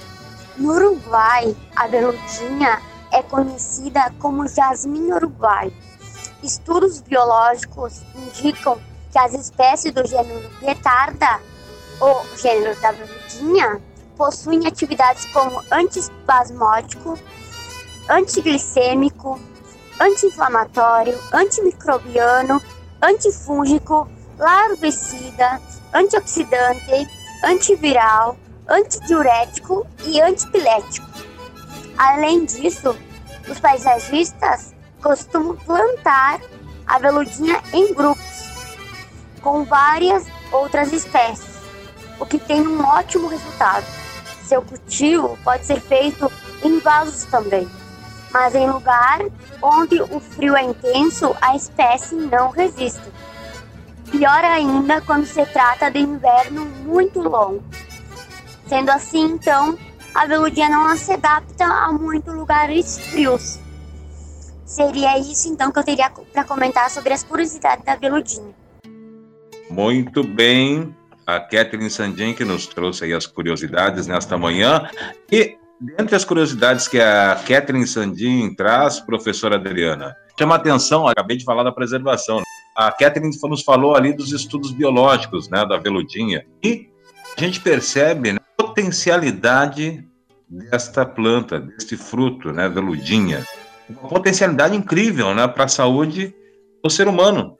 No 0.57 0.73
Uruguai, 0.73 1.55
a 1.75 1.87
veludinha 1.87 2.79
é 3.11 3.21
conhecida 3.23 4.13
como 4.19 4.47
jasmim 4.47 5.11
uruguai 5.11 5.71
Estudos 6.43 7.01
biológicos 7.01 8.01
indicam 8.15 8.79
que 9.11 9.19
as 9.19 9.33
espécies 9.33 9.91
do 9.93 10.07
gênero 10.07 10.49
Guetarda, 10.61 11.41
ou 11.99 12.25
gênero 12.37 12.79
da 12.79 12.91
veludinha, 12.91 13.81
possuem 14.17 14.67
atividades 14.67 15.25
como 15.25 15.63
antiespasmódico, 15.71 17.17
antiglicêmico, 18.09 19.39
anti-inflamatório, 19.99 21.17
antimicrobiano, 21.33 22.61
antifúngico, 23.01 24.07
larvicida, 24.37 25.61
antioxidante, 25.93 27.07
antiviral, 27.43 28.37
antidiurético 28.67 29.85
e 30.05 30.21
antipilético. 30.21 31.07
Além 31.97 32.45
disso, 32.45 32.95
os 33.49 33.59
paisagistas 33.59 34.73
costumam 35.01 35.55
plantar 35.57 36.39
a 36.85 36.99
veludinha 36.99 37.61
em 37.73 37.93
grupos, 37.93 38.23
com 39.41 39.63
várias 39.65 40.25
outras 40.51 40.91
espécies, 40.91 41.48
o 42.19 42.25
que 42.25 42.37
tem 42.37 42.67
um 42.67 42.83
ótimo 42.83 43.27
resultado. 43.27 43.85
Seu 44.43 44.61
cultivo 44.61 45.37
pode 45.43 45.65
ser 45.65 45.79
feito 45.79 46.31
em 46.63 46.79
vasos 46.79 47.25
também, 47.25 47.69
mas 48.31 48.55
em 48.55 48.69
lugar 48.69 49.19
onde 49.61 50.01
o 50.01 50.19
frio 50.19 50.55
é 50.55 50.63
intenso, 50.63 51.35
a 51.41 51.55
espécie 51.55 52.15
não 52.15 52.49
resiste. 52.49 53.01
Pior 54.11 54.43
ainda 54.43 55.01
quando 55.01 55.25
se 55.25 55.45
trata 55.45 55.89
de 55.91 55.99
inverno 55.99 56.65
muito 56.65 57.19
longo. 57.21 57.63
Sendo 58.67 58.89
assim, 58.89 59.23
então, 59.23 59.77
a 60.13 60.25
veludinha 60.25 60.69
não 60.69 60.95
se 60.95 61.13
adapta 61.13 61.65
a 61.65 61.91
muitos 61.91 62.33
lugares 62.33 62.97
frios. 62.97 63.59
Seria 64.65 65.17
isso 65.17 65.47
então 65.47 65.71
que 65.71 65.79
eu 65.79 65.83
teria 65.83 66.09
para 66.09 66.43
comentar 66.43 66.89
sobre 66.89 67.13
as 67.13 67.23
curiosidades 67.23 67.85
da 67.85 67.95
veludinha. 67.95 68.53
Muito 69.69 70.23
bem, 70.23 70.95
a 71.35 71.39
Catherine 71.39 71.89
Sandin 71.89 72.33
que 72.33 72.43
nos 72.43 72.67
trouxe 72.67 73.05
aí 73.05 73.13
as 73.13 73.27
curiosidades 73.27 74.07
nesta 74.07 74.37
manhã. 74.37 74.89
E 75.31 75.57
dentre 75.79 76.15
as 76.15 76.25
curiosidades 76.25 76.87
que 76.87 76.99
a 76.99 77.35
Catherine 77.47 77.87
Sandin 77.87 78.53
traz, 78.55 78.99
professora 78.99 79.55
Adriana, 79.55 80.15
chama 80.37 80.55
atenção, 80.55 81.07
acabei 81.07 81.37
de 81.37 81.43
falar 81.43 81.63
da 81.63 81.71
preservação. 81.71 82.41
A 82.75 82.91
Catherine 82.91 83.35
nos 83.43 83.63
falou 83.63 83.95
ali 83.95 84.13
dos 84.13 84.31
estudos 84.31 84.71
biológicos, 84.71 85.49
né, 85.49 85.65
da 85.65 85.77
veludinha. 85.77 86.45
E 86.63 86.89
a 87.37 87.41
gente 87.41 87.59
percebe 87.59 88.33
né, 88.33 88.39
a 88.57 88.63
potencialidade 88.63 90.05
desta 90.49 91.05
planta, 91.05 91.59
deste 91.59 91.95
fruto, 91.97 92.51
né, 92.51 92.67
veludinha. 92.69 93.45
Uma 93.89 94.09
potencialidade 94.09 94.75
incrível, 94.75 95.33
né, 95.33 95.47
para 95.47 95.65
a 95.65 95.67
saúde 95.67 96.33
do 96.83 96.89
ser 96.89 97.07
humano. 97.07 97.58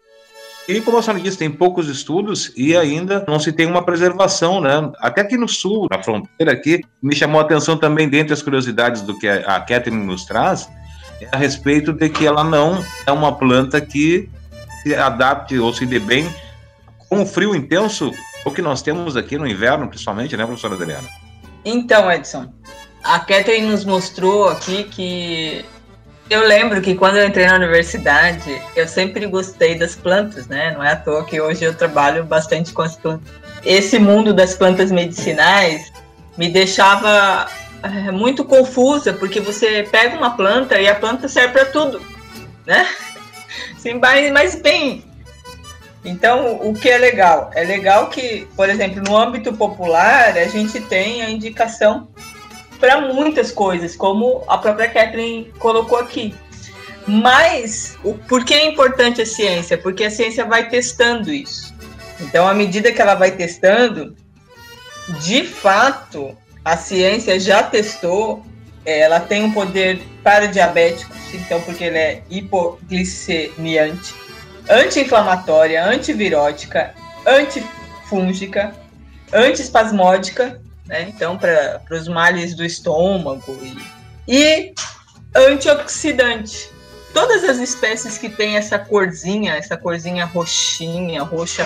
E 0.69 0.79
como 0.81 0.99
a 0.99 1.01
senhora 1.01 1.19
disse, 1.19 1.35
tem 1.35 1.49
poucos 1.49 1.89
estudos 1.89 2.53
e 2.55 2.77
ainda 2.77 3.25
não 3.27 3.39
se 3.39 3.51
tem 3.51 3.65
uma 3.65 3.83
preservação, 3.83 4.61
né? 4.61 4.91
Até 4.99 5.21
aqui 5.21 5.35
no 5.35 5.47
sul, 5.47 5.87
na 5.89 6.03
fronteira 6.03 6.51
aqui, 6.51 6.81
me 7.01 7.15
chamou 7.15 7.41
a 7.41 7.43
atenção 7.43 7.75
também, 7.75 8.07
dentre 8.07 8.33
as 8.33 8.43
curiosidades 8.43 9.01
do 9.01 9.17
que 9.17 9.27
a 9.27 9.59
Catherine 9.61 10.05
nos 10.05 10.25
traz, 10.25 10.69
é 11.19 11.27
a 11.31 11.37
respeito 11.37 11.91
de 11.91 12.07
que 12.07 12.27
ela 12.27 12.43
não 12.43 12.85
é 13.07 13.11
uma 13.11 13.35
planta 13.35 13.81
que 13.81 14.29
se 14.83 14.93
adapte 14.93 15.57
ou 15.57 15.73
se 15.73 15.87
dê 15.87 15.97
bem 15.97 16.31
com 17.09 17.23
o 17.23 17.25
frio 17.25 17.55
intenso, 17.55 18.13
o 18.45 18.51
que 18.51 18.61
nós 18.61 18.83
temos 18.83 19.17
aqui 19.17 19.39
no 19.39 19.47
inverno, 19.47 19.87
principalmente, 19.87 20.37
né, 20.37 20.45
professora 20.45 20.75
Adriana? 20.75 21.09
Então, 21.65 22.11
Edson, 22.11 22.53
a 23.03 23.19
Catherine 23.19 23.65
nos 23.65 23.85
mostrou 23.85 24.47
aqui 24.47 24.83
que 24.83 25.65
eu 26.29 26.45
lembro 26.47 26.81
que 26.81 26.95
quando 26.95 27.17
eu 27.17 27.27
entrei 27.27 27.47
na 27.47 27.55
universidade, 27.55 28.61
eu 28.75 28.87
sempre 28.87 29.25
gostei 29.25 29.77
das 29.77 29.95
plantas, 29.95 30.47
né? 30.47 30.71
Não 30.71 30.83
é 30.83 30.91
à 30.91 30.95
toa 30.95 31.25
que 31.25 31.41
hoje 31.41 31.63
eu 31.63 31.73
trabalho 31.73 32.23
bastante 32.23 32.71
com 32.71 32.83
as 32.83 32.95
plantas. 32.95 33.27
Esse 33.65 33.97
mundo 33.97 34.33
das 34.33 34.53
plantas 34.53 34.91
medicinais 34.91 35.91
me 36.37 36.49
deixava 36.49 37.47
é, 37.81 38.11
muito 38.11 38.45
confusa, 38.45 39.11
porque 39.11 39.39
você 39.39 39.87
pega 39.91 40.15
uma 40.15 40.37
planta 40.37 40.79
e 40.79 40.87
a 40.87 40.95
planta 40.95 41.27
serve 41.27 41.53
para 41.53 41.65
tudo, 41.65 42.01
né? 42.65 42.87
Sim, 43.79 43.95
mas, 43.95 44.31
mas 44.31 44.55
bem. 44.55 45.03
Então, 46.05 46.59
o 46.61 46.73
que 46.73 46.89
é 46.89 46.97
legal? 46.97 47.51
É 47.53 47.63
legal 47.63 48.07
que, 48.07 48.47
por 48.55 48.69
exemplo, 48.69 49.01
no 49.01 49.17
âmbito 49.17 49.51
popular, 49.53 50.37
a 50.37 50.47
gente 50.47 50.79
tem 50.81 51.21
a 51.21 51.29
indicação 51.29 52.07
para 52.79 53.01
muitas 53.01 53.51
coisas, 53.51 53.95
como 53.95 54.43
a 54.47 54.57
própria 54.57 54.89
Kathleen 54.89 55.51
colocou 55.59 55.99
aqui. 55.99 56.33
Mas 57.05 57.97
o, 58.03 58.13
por 58.13 58.45
que 58.45 58.53
é 58.53 58.65
importante 58.65 59.21
a 59.21 59.25
ciência? 59.25 59.77
Porque 59.77 60.03
a 60.03 60.11
ciência 60.11 60.45
vai 60.45 60.69
testando 60.69 61.31
isso. 61.31 61.73
Então, 62.21 62.47
à 62.47 62.53
medida 62.53 62.91
que 62.91 63.01
ela 63.01 63.15
vai 63.15 63.31
testando, 63.31 64.15
de 65.21 65.43
fato, 65.43 66.37
a 66.63 66.77
ciência 66.77 67.39
já 67.39 67.63
testou, 67.63 68.45
é, 68.85 68.99
ela 68.99 69.19
tem 69.19 69.43
um 69.43 69.51
poder 69.51 70.01
para 70.23 70.45
diabéticos, 70.47 71.17
então, 71.33 71.61
porque 71.61 71.85
ela 71.85 71.97
é 71.97 72.21
hipoglicemiante, 72.29 74.13
anti-inflamatória, 74.69 75.83
antivirótica, 75.83 76.93
antifúngica, 77.25 78.75
antiespasmódica 79.33 80.61
né? 80.89 81.07
Então, 81.07 81.37
para 81.37 81.79
os 81.91 82.07
males 82.07 82.55
do 82.55 82.65
estômago 82.65 83.57
e, 83.61 83.77
e 84.27 84.73
antioxidante. 85.35 86.69
Todas 87.13 87.43
as 87.43 87.59
espécies 87.59 88.17
que 88.17 88.27
têm 88.27 88.57
essa 88.57 88.77
corzinha, 88.77 89.53
essa 89.53 89.77
corzinha 89.77 90.25
roxinha, 90.25 91.23
roxo 91.23 91.61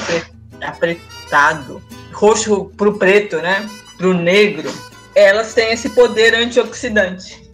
apretado, 0.61 1.81
roxo 2.11 2.65
para 2.77 2.89
o 2.89 2.97
preto, 2.97 3.37
né? 3.37 3.67
Para 3.97 4.07
o 4.07 4.13
negro, 4.13 4.71
elas 5.15 5.53
têm 5.53 5.71
esse 5.71 5.89
poder 5.89 6.35
antioxidante. 6.35 7.49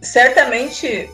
Certamente, 0.00 1.10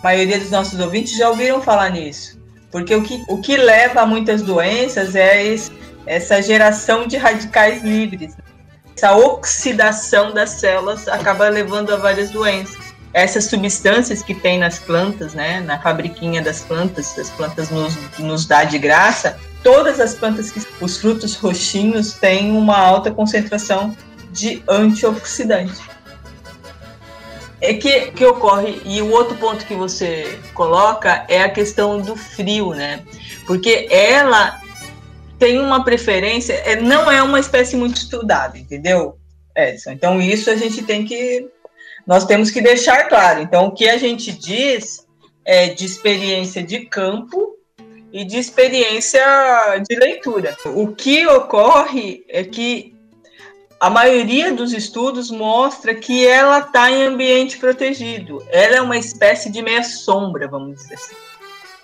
a 0.00 0.02
maioria 0.02 0.38
dos 0.38 0.50
nossos 0.50 0.80
ouvintes 0.80 1.16
já 1.16 1.28
ouviram 1.28 1.60
falar 1.60 1.90
nisso, 1.90 2.40
porque 2.70 2.94
o 2.94 3.02
que, 3.02 3.22
o 3.28 3.40
que 3.40 3.56
leva 3.56 4.00
a 4.00 4.06
muitas 4.06 4.40
doenças 4.42 5.14
é 5.14 5.44
esse, 5.44 5.72
essa 6.06 6.40
geração 6.40 7.06
de 7.06 7.16
radicais 7.16 7.82
livres 7.82 8.34
essa 8.96 9.16
oxidação 9.16 10.32
das 10.32 10.50
células 10.50 11.08
acaba 11.08 11.48
levando 11.48 11.92
a 11.92 11.96
várias 11.96 12.30
doenças. 12.30 12.92
Essas 13.12 13.44
substâncias 13.44 14.22
que 14.22 14.34
tem 14.34 14.58
nas 14.58 14.78
plantas, 14.78 15.34
né, 15.34 15.60
na 15.60 15.78
fabriquinha 15.78 16.40
das 16.40 16.60
plantas, 16.60 17.18
as 17.18 17.28
plantas 17.30 17.68
nos, 17.68 17.94
nos 18.18 18.46
dá 18.46 18.64
de 18.64 18.78
graça, 18.78 19.38
todas 19.62 20.00
as 20.00 20.14
plantas 20.14 20.50
que 20.50 20.62
os 20.80 20.96
frutos 20.96 21.34
roxinhos 21.36 22.14
têm 22.14 22.56
uma 22.56 22.78
alta 22.78 23.10
concentração 23.10 23.94
de 24.30 24.62
antioxidante. 24.66 25.80
É 27.60 27.74
que, 27.74 28.10
que 28.12 28.24
ocorre, 28.24 28.80
e 28.84 29.00
o 29.02 29.10
outro 29.10 29.36
ponto 29.36 29.64
que 29.64 29.74
você 29.74 30.40
coloca 30.52 31.24
é 31.28 31.42
a 31.42 31.48
questão 31.48 32.00
do 32.00 32.16
frio, 32.16 32.70
né? 32.70 33.02
Porque 33.46 33.86
ela 33.88 34.61
tem 35.42 35.58
uma 35.58 35.84
preferência, 35.84 36.52
é, 36.52 36.76
não 36.76 37.10
é 37.10 37.20
uma 37.20 37.40
espécie 37.40 37.74
muito 37.74 37.96
estudada, 37.96 38.56
entendeu, 38.56 39.18
Edson? 39.56 39.90
Então, 39.90 40.20
isso 40.20 40.48
a 40.48 40.54
gente 40.54 40.84
tem 40.84 41.04
que. 41.04 41.50
Nós 42.06 42.24
temos 42.24 42.48
que 42.48 42.60
deixar 42.60 43.08
claro. 43.08 43.40
Então, 43.40 43.66
o 43.66 43.72
que 43.72 43.88
a 43.88 43.98
gente 43.98 44.30
diz 44.30 45.04
é 45.44 45.66
de 45.66 45.84
experiência 45.84 46.62
de 46.62 46.86
campo 46.86 47.56
e 48.12 48.24
de 48.24 48.38
experiência 48.38 49.20
de 49.84 49.96
leitura. 49.96 50.56
O 50.76 50.94
que 50.94 51.26
ocorre 51.26 52.24
é 52.28 52.44
que 52.44 52.94
a 53.80 53.90
maioria 53.90 54.52
dos 54.52 54.72
estudos 54.72 55.28
mostra 55.28 55.92
que 55.92 56.24
ela 56.24 56.60
está 56.60 56.88
em 56.88 57.02
ambiente 57.02 57.58
protegido. 57.58 58.46
Ela 58.48 58.76
é 58.76 58.80
uma 58.80 58.96
espécie 58.96 59.50
de 59.50 59.60
meia 59.60 59.82
sombra, 59.82 60.46
vamos 60.46 60.76
dizer 60.76 60.94
assim. 60.94 61.16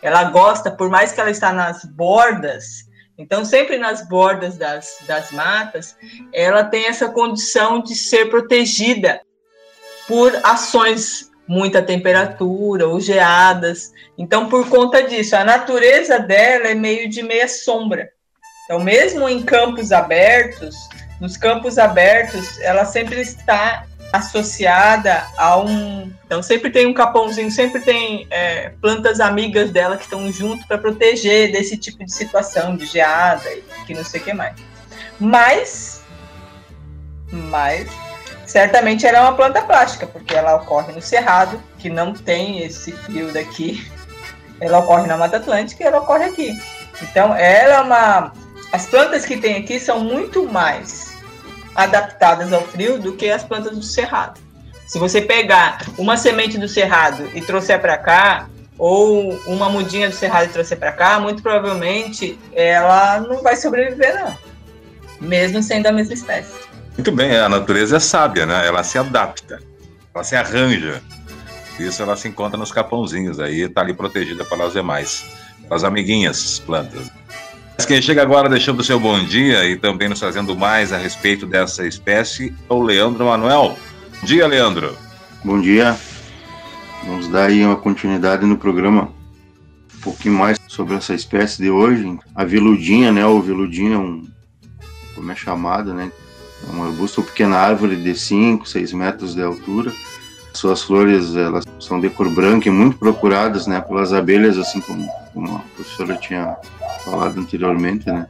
Ela 0.00 0.22
gosta, 0.30 0.70
por 0.70 0.88
mais 0.88 1.10
que 1.10 1.20
ela 1.20 1.30
está 1.32 1.52
nas 1.52 1.84
bordas, 1.84 2.86
então, 3.18 3.44
sempre 3.44 3.76
nas 3.76 4.09
bordas 4.09 4.57
das, 4.57 4.98
das 5.04 5.33
matas, 5.33 5.96
ela 6.33 6.62
tem 6.62 6.87
essa 6.87 7.09
condição 7.09 7.83
de 7.83 7.96
ser 7.96 8.31
protegida 8.31 9.20
por 10.07 10.33
ações, 10.44 11.28
muita 11.46 11.83
temperatura 11.83 12.87
ou 12.87 13.00
geadas. 13.00 13.92
Então, 14.16 14.48
por 14.48 14.68
conta 14.68 15.02
disso, 15.02 15.35
a 15.35 15.44
natureza 15.44 16.20
dela 16.20 16.68
é 16.68 16.74
meio 16.74 17.11
de 17.11 17.22
meia 17.24 17.48
sombra. 17.48 18.09
Então, 18.64 18.78
mesmo 18.78 19.28
em 19.28 19.42
campos 19.42 19.90
abertos, 19.90 20.76
nos 21.20 21.37
campos 21.37 21.76
abertos, 21.76 22.61
ela 22.61 22.85
sempre 22.85 23.20
está 23.20 23.85
associada 24.12 25.26
a 25.36 25.58
um. 25.58 26.10
Então, 26.24 26.42
sempre 26.42 26.70
tem 26.70 26.86
um 26.86 26.94
capãozinho, 26.94 27.50
sempre 27.50 27.80
tem 27.80 28.26
é, 28.30 28.70
plantas 28.80 29.20
amigas 29.20 29.70
dela 29.70 29.96
que 29.96 30.04
estão 30.04 30.30
junto 30.32 30.66
para 30.66 30.78
proteger 30.78 31.52
desse 31.52 31.76
tipo 31.76 32.04
de 32.04 32.12
situação, 32.12 32.76
de 32.76 32.86
geada 32.86 33.50
e 33.52 33.62
que 33.86 33.94
não 33.94 34.04
sei 34.04 34.20
o 34.20 34.24
que 34.24 34.32
mais. 34.32 34.54
Mas, 35.20 36.02
mas, 37.30 37.88
certamente 38.46 39.06
ela 39.06 39.18
é 39.18 39.20
uma 39.22 39.34
planta 39.34 39.62
plástica, 39.62 40.06
porque 40.06 40.34
ela 40.34 40.56
ocorre 40.56 40.92
no 40.92 41.02
Cerrado, 41.02 41.62
que 41.78 41.90
não 41.90 42.14
tem 42.14 42.62
esse 42.62 42.92
frio 42.92 43.32
daqui. 43.32 43.90
Ela 44.60 44.78
ocorre 44.78 45.06
na 45.06 45.16
Mata 45.16 45.36
Atlântica 45.36 45.84
e 45.84 45.86
ela 45.86 46.00
ocorre 46.00 46.24
aqui. 46.24 46.58
Então, 47.02 47.34
ela 47.34 47.74
é 47.74 47.80
uma. 47.80 48.32
As 48.72 48.86
plantas 48.86 49.24
que 49.24 49.36
tem 49.36 49.56
aqui 49.56 49.78
são 49.78 50.00
muito 50.00 50.44
mais 50.46 51.07
adaptadas 51.74 52.52
ao 52.52 52.62
frio 52.62 52.98
do 52.98 53.14
que 53.14 53.31
as 53.31 53.44
plantas 53.44 53.76
do 53.76 53.83
cerrado. 53.83 54.40
Se 54.87 54.98
você 54.98 55.20
pegar 55.20 55.85
uma 55.98 56.16
semente 56.16 56.57
do 56.57 56.66
cerrado 56.66 57.28
e 57.35 57.40
trouxer 57.40 57.81
para 57.81 57.98
cá, 57.98 58.48
ou 58.78 59.35
uma 59.46 59.68
mudinha 59.68 60.09
do 60.09 60.14
cerrado 60.14 60.46
e 60.46 60.52
trouxer 60.52 60.78
para 60.78 60.92
cá, 60.92 61.18
muito 61.18 61.42
provavelmente 61.42 62.38
ela 62.54 63.20
não 63.20 63.42
vai 63.42 63.57
sobreviver, 63.57 64.14
não. 64.14 64.37
Mesmo 65.20 65.62
sendo 65.62 65.87
a 65.88 65.92
mesma 65.92 66.14
espécie. 66.14 66.54
Muito 66.96 67.12
bem, 67.12 67.37
a 67.37 67.48
natureza 67.48 67.96
é 67.96 68.00
sábia, 68.00 68.46
né? 68.46 68.66
Ela 68.66 68.83
se 68.83 68.96
adapta, 68.96 69.61
ela 70.14 70.24
se 70.24 70.37
arranja. 70.37 71.02
Isso 71.78 72.02
ela 72.02 72.16
se 72.16 72.28
encontra 72.28 72.59
nos 72.59 72.72
capãozinhos 72.72 73.38
aí, 73.38 73.62
está 73.62 73.83
ali 73.83 73.94
protegida 73.94 74.44
pelas 74.44 74.72
demais, 74.72 75.24
pelas 75.62 75.85
amiguinhas 75.85 76.59
plantas. 76.61 77.11
Quem 77.86 78.02
chega 78.02 78.20
agora 78.20 78.48
deixando 78.48 78.80
o 78.80 78.84
seu 78.84 78.98
bom 78.98 79.24
dia 79.24 79.64
e 79.64 79.76
também 79.76 80.08
nos 80.08 80.18
fazendo 80.18 80.54
mais 80.56 80.92
a 80.92 80.98
respeito 80.98 81.46
dessa 81.46 81.86
espécie 81.86 82.52
é 82.68 82.72
o 82.72 82.82
Leandro 82.82 83.24
Manuel. 83.24 83.78
Bom 84.20 84.26
dia, 84.26 84.46
Leandro. 84.46 84.96
Bom 85.44 85.60
dia. 85.60 85.96
Vamos 87.04 87.28
dar 87.28 87.46
aí 87.46 87.64
uma 87.64 87.76
continuidade 87.76 88.44
no 88.44 88.58
programa 88.58 89.10
um 89.96 90.00
pouquinho 90.00 90.34
mais 90.34 90.58
sobre 90.66 90.96
essa 90.96 91.14
espécie 91.14 91.62
de 91.62 91.70
hoje. 91.70 92.18
A 92.34 92.44
veludinha, 92.44 93.10
né? 93.12 93.24
O 93.24 93.40
veludinho 93.40 93.94
é 93.94 93.98
um, 93.98 94.28
como 95.14 95.32
é 95.32 95.34
chamado, 95.34 95.94
né? 95.94 96.12
É 96.68 96.76
um 96.76 96.84
arbusto 96.84 97.20
ou 97.20 97.26
pequena 97.26 97.56
árvore 97.56 97.96
de 97.96 98.14
5, 98.14 98.68
6 98.68 98.92
metros 98.92 99.34
de 99.34 99.42
altura. 99.42 99.92
Suas 100.52 100.82
flores 100.82 101.34
elas 101.36 101.64
são 101.78 102.00
de 102.00 102.08
cor 102.10 102.28
branca 102.28 102.68
e 102.68 102.72
muito 102.72 102.98
procuradas 102.98 103.66
né, 103.66 103.80
pelas 103.80 104.12
abelhas, 104.12 104.58
assim 104.58 104.80
como, 104.80 105.08
como 105.32 105.56
a 105.56 105.60
professora 105.74 106.16
tinha 106.16 106.56
falado 107.04 107.38
anteriormente, 107.38 108.06
né, 108.06 108.26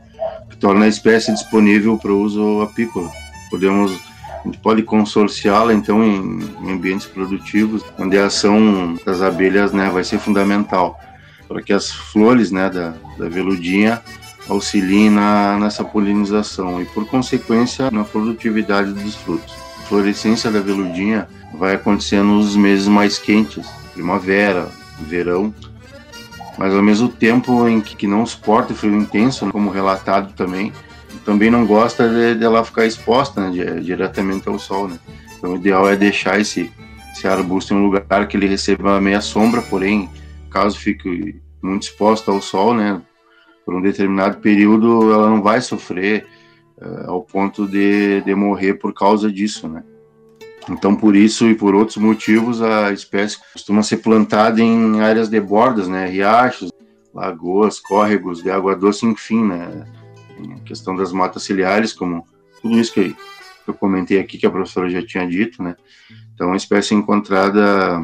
que 0.50 0.56
torna 0.56 0.84
a 0.84 0.88
espécie 0.88 1.32
disponível 1.32 1.96
para 1.98 2.12
uso 2.12 2.62
apícola. 2.62 3.10
Podemos 3.50 3.92
A 4.40 4.46
gente 4.46 4.58
pode 4.58 4.82
consorciá-la 4.82 5.72
então 5.72 6.04
em, 6.04 6.40
em, 6.62 6.72
ambientes 6.72 7.06
produtivos, 7.06 7.84
onde 7.98 8.18
a 8.18 8.26
ação 8.26 8.98
das 9.04 9.22
abelhas 9.22 9.72
né, 9.72 9.90
vai 9.90 10.04
ser 10.04 10.18
fundamental 10.18 10.98
para 11.48 11.62
que 11.62 11.72
as 11.72 11.90
flores 11.90 12.50
né, 12.50 12.68
da, 12.68 12.94
da 13.18 13.28
veludinha 13.28 14.02
auxiliem 14.48 15.10
na, 15.10 15.58
nessa 15.58 15.84
polinização 15.84 16.80
e, 16.80 16.84
por 16.86 17.06
consequência, 17.06 17.90
na 17.90 18.04
produtividade 18.04 18.92
dos 18.92 19.14
frutos. 19.16 19.54
A 19.78 19.82
florescência 19.82 20.50
da 20.50 20.60
veludinha 20.60 21.28
vai 21.54 21.74
acontecer 21.74 22.22
nos 22.22 22.56
meses 22.56 22.88
mais 22.88 23.18
quentes, 23.18 23.66
primavera, 23.92 24.68
verão, 25.00 25.54
mas 26.58 26.74
ao 26.74 26.82
mesmo 26.82 27.08
tempo 27.08 27.68
em 27.68 27.80
que, 27.80 28.06
não 28.06 28.26
suporta 28.26 28.74
frio 28.74 28.94
intenso, 28.96 29.50
como 29.50 29.70
relatado 29.70 30.32
também, 30.34 30.72
também 31.24 31.50
não 31.50 31.64
gosta 31.64 32.08
de, 32.08 32.34
de 32.34 32.44
ela 32.44 32.64
ficar 32.64 32.84
exposta 32.84 33.48
né, 33.48 33.50
de, 33.50 33.84
diretamente 33.84 34.48
ao 34.48 34.58
sol. 34.58 34.88
Né? 34.88 34.98
Então 35.36 35.52
o 35.52 35.56
ideal 35.56 35.88
é 35.88 35.94
deixar 35.94 36.40
esse, 36.40 36.72
esse 37.12 37.28
arbusto 37.28 37.72
em 37.72 37.76
um 37.76 37.84
lugar 37.84 38.26
que 38.26 38.36
ele 38.36 38.48
receba 38.48 39.00
meia 39.00 39.20
sombra, 39.20 39.62
porém, 39.62 40.10
caso 40.50 40.78
fique 40.78 41.40
muito 41.62 41.84
exposto 41.84 42.30
ao 42.30 42.40
sol, 42.42 42.74
né, 42.74 43.00
por 43.64 43.74
um 43.74 43.82
determinado 43.82 44.38
período, 44.38 45.12
ela 45.12 45.28
não 45.28 45.42
vai 45.42 45.60
sofrer 45.60 46.26
uh, 46.80 47.10
ao 47.10 47.22
ponto 47.22 47.66
de, 47.68 48.22
de 48.22 48.34
morrer 48.34 48.74
por 48.74 48.94
causa 48.94 49.30
disso, 49.30 49.68
né. 49.68 49.84
Então, 50.70 50.94
por 50.94 51.16
isso 51.16 51.48
e 51.48 51.54
por 51.54 51.74
outros 51.74 51.96
motivos, 51.96 52.60
a 52.60 52.92
espécie 52.92 53.38
costuma 53.52 53.82
ser 53.82 53.98
plantada 53.98 54.60
em 54.60 55.00
áreas 55.00 55.28
de 55.28 55.40
bordas, 55.40 55.88
né, 55.88 56.06
riachos, 56.06 56.70
lagoas, 57.14 57.80
córregos 57.80 58.42
de 58.42 58.50
água 58.50 58.76
doce, 58.76 59.06
enfim, 59.06 59.44
né, 59.44 59.86
a 60.56 60.60
questão 60.60 60.94
das 60.94 61.12
matas 61.12 61.42
ciliares, 61.42 61.92
como 61.92 62.26
tudo 62.60 62.78
isso 62.78 62.92
que 62.92 63.16
eu 63.66 63.74
comentei 63.74 64.18
aqui, 64.18 64.38
que 64.38 64.46
a 64.46 64.50
professora 64.50 64.88
já 64.88 65.04
tinha 65.04 65.26
dito, 65.26 65.62
né? 65.62 65.76
Então, 66.34 66.46
é 66.46 66.50
uma 66.50 66.56
espécie 66.56 66.94
encontrada 66.94 68.00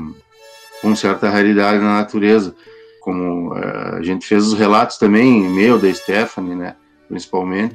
com 0.82 0.94
certa 0.94 1.30
raridade 1.30 1.78
na 1.78 1.94
natureza, 1.94 2.54
como 3.00 3.54
uh, 3.54 3.96
a 3.96 4.02
gente 4.02 4.26
fez 4.26 4.46
os 4.46 4.54
relatos 4.54 4.98
também, 4.98 5.48
meu, 5.48 5.78
da 5.78 5.92
Stephanie, 5.92 6.54
né? 6.54 6.76
Principalmente, 7.08 7.74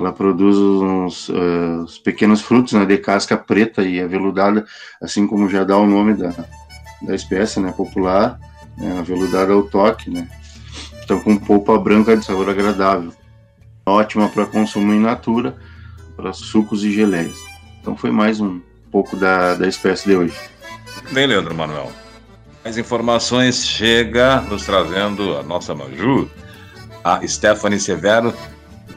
ela 0.00 0.12
produz 0.12 0.56
uns 0.56 1.28
uh, 1.28 1.82
os 1.84 1.98
pequenos 1.98 2.40
frutos, 2.40 2.72
né? 2.72 2.84
De 2.84 2.98
casca 2.98 3.36
preta 3.36 3.82
e 3.82 4.00
aveludada, 4.00 4.66
assim 5.00 5.26
como 5.26 5.48
já 5.48 5.64
dá 5.64 5.76
o 5.76 5.86
nome 5.86 6.14
da, 6.14 6.32
da 7.02 7.14
espécie, 7.14 7.60
né? 7.60 7.72
Popular, 7.72 8.38
né? 8.76 8.98
aveludada 8.98 9.52
ao 9.52 9.62
toque, 9.62 10.10
né? 10.10 10.28
Então, 11.04 11.20
com 11.20 11.36
polpa 11.36 11.76
branca 11.78 12.16
de 12.16 12.24
sabor 12.24 12.48
agradável 12.48 13.12
ótima 13.90 14.28
para 14.28 14.46
consumo 14.46 14.92
in 14.92 15.00
natura, 15.00 15.56
para 16.16 16.32
sucos 16.32 16.84
e 16.84 16.92
geleias. 16.92 17.36
Então 17.80 17.96
foi 17.96 18.10
mais 18.10 18.40
um 18.40 18.60
pouco 18.90 19.16
da, 19.16 19.54
da 19.54 19.66
espécie 19.66 20.08
de 20.08 20.16
hoje. 20.16 20.34
Bem, 21.12 21.26
Leandro 21.26 21.54
Manuel. 21.54 21.90
Mais 22.62 22.76
informações 22.76 23.66
chega 23.66 24.40
nos 24.42 24.64
trazendo 24.64 25.36
a 25.36 25.42
nossa 25.42 25.74
Maju, 25.74 26.30
a 27.02 27.26
Stephanie 27.26 27.80
Severo, 27.80 28.34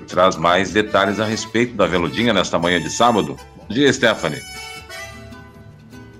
traz 0.03 0.35
mais 0.35 0.71
detalhes 0.71 1.19
a 1.19 1.25
respeito 1.25 1.73
da 1.75 1.87
veludinha 1.87 2.33
nesta 2.33 2.59
manhã 2.59 2.81
de 2.81 2.89
sábado. 2.89 3.37
Bom 3.57 3.67
dia, 3.73 3.91
Stephanie. 3.91 4.41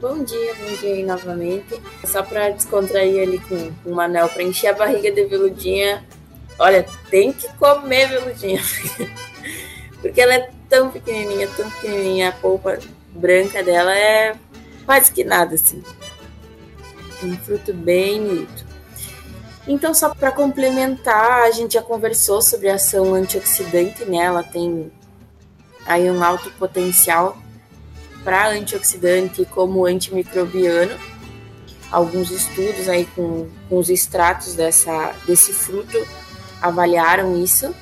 Bom 0.02 0.24
dia, 0.24 0.54
bom 0.56 0.76
dia 0.82 0.94
aí 0.94 1.04
novamente. 1.04 1.80
Só 2.06 2.24
para 2.24 2.50
descontrair 2.50 3.22
ali 3.22 3.40
com, 3.40 3.72
o 3.86 3.94
Manel, 3.94 4.28
para 4.30 4.44
encher 4.44 4.68
a 4.68 4.74
barriga 4.74 5.12
de 5.12 5.26
veludinha, 5.26 6.04
Olha, 6.60 6.86
tem 7.10 7.34
que 7.34 7.48
comer 7.54 8.08
veludinha. 8.10 8.62
Porque 10.02 10.22
ela 10.22 10.36
é 10.36 10.50
tão 10.70 10.92
pequenininha, 10.92 11.48
tão 11.56 11.70
pequenininha. 11.70 12.30
A 12.30 12.32
polpa 12.32 12.78
branca 13.10 13.64
dela 13.64 13.96
é 13.98 14.36
quase 14.86 15.12
que 15.12 15.24
nada, 15.24 15.56
assim. 15.56 15.84
Um 17.24 17.36
fruto 17.38 17.74
bem 17.74 18.22
bonito. 18.22 18.63
Então, 19.68 19.94
só 19.94 20.14
para 20.14 20.32
complementar, 20.32 21.44
a 21.44 21.52
gente 21.52 21.74
já 21.74 21.82
conversou 21.82 22.42
sobre 22.42 22.70
a 22.70 22.76
ação 22.76 23.14
antioxidante, 23.14 24.04
né? 24.06 24.18
Ela 24.18 24.44
tem 24.44 24.92
aí 25.86 26.10
um 26.12 26.22
alto 26.24 26.50
potencial 26.52 27.38
para 28.24 28.50
antioxidante 28.50 29.46
como 29.46 29.86
antimicrobiano. 29.86 30.98
Alguns 31.90 32.32
estudos 32.32 32.90
aí 32.90 33.06
com, 33.06 33.48
com 33.70 33.78
os 33.78 33.90
extratos 33.90 34.56
dessa, 34.56 35.14
desse 35.26 35.54
fruto 35.54 35.98
avaliaram 36.62 37.42
isso. 37.42 37.74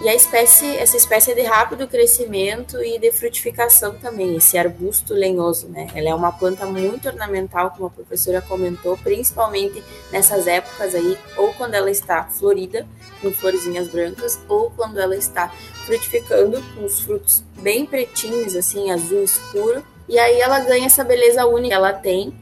E 0.00 0.08
a 0.08 0.14
espécie, 0.14 0.76
essa 0.76 0.96
espécie 0.96 1.32
é 1.32 1.34
de 1.34 1.42
rápido 1.42 1.88
crescimento 1.88 2.80
e 2.80 3.00
de 3.00 3.10
frutificação 3.10 3.94
também, 3.94 4.36
esse 4.36 4.56
arbusto 4.56 5.12
lenhoso, 5.12 5.66
né? 5.66 5.88
Ela 5.92 6.10
é 6.10 6.14
uma 6.14 6.30
planta 6.30 6.64
muito 6.66 7.08
ornamental, 7.08 7.72
como 7.72 7.86
a 7.86 7.90
professora 7.90 8.40
comentou, 8.40 8.96
principalmente 8.98 9.82
nessas 10.12 10.46
épocas 10.46 10.94
aí, 10.94 11.18
ou 11.36 11.52
quando 11.54 11.74
ela 11.74 11.90
está 11.90 12.22
florida, 12.22 12.86
com 13.20 13.32
florzinhas 13.32 13.88
brancas, 13.88 14.38
ou 14.48 14.70
quando 14.70 15.00
ela 15.00 15.16
está 15.16 15.48
frutificando, 15.84 16.62
com 16.76 16.84
os 16.84 17.00
frutos 17.00 17.42
bem 17.56 17.84
pretinhos, 17.84 18.54
assim, 18.54 18.92
azul 18.92 19.24
escuro. 19.24 19.82
E 20.08 20.16
aí 20.16 20.40
ela 20.40 20.60
ganha 20.60 20.86
essa 20.86 21.02
beleza 21.02 21.44
única 21.44 21.70
que 21.70 21.74
ela 21.74 21.92
tem. 21.92 22.32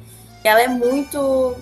Ela 0.45 0.61
é 0.61 0.69
muito 0.69 1.57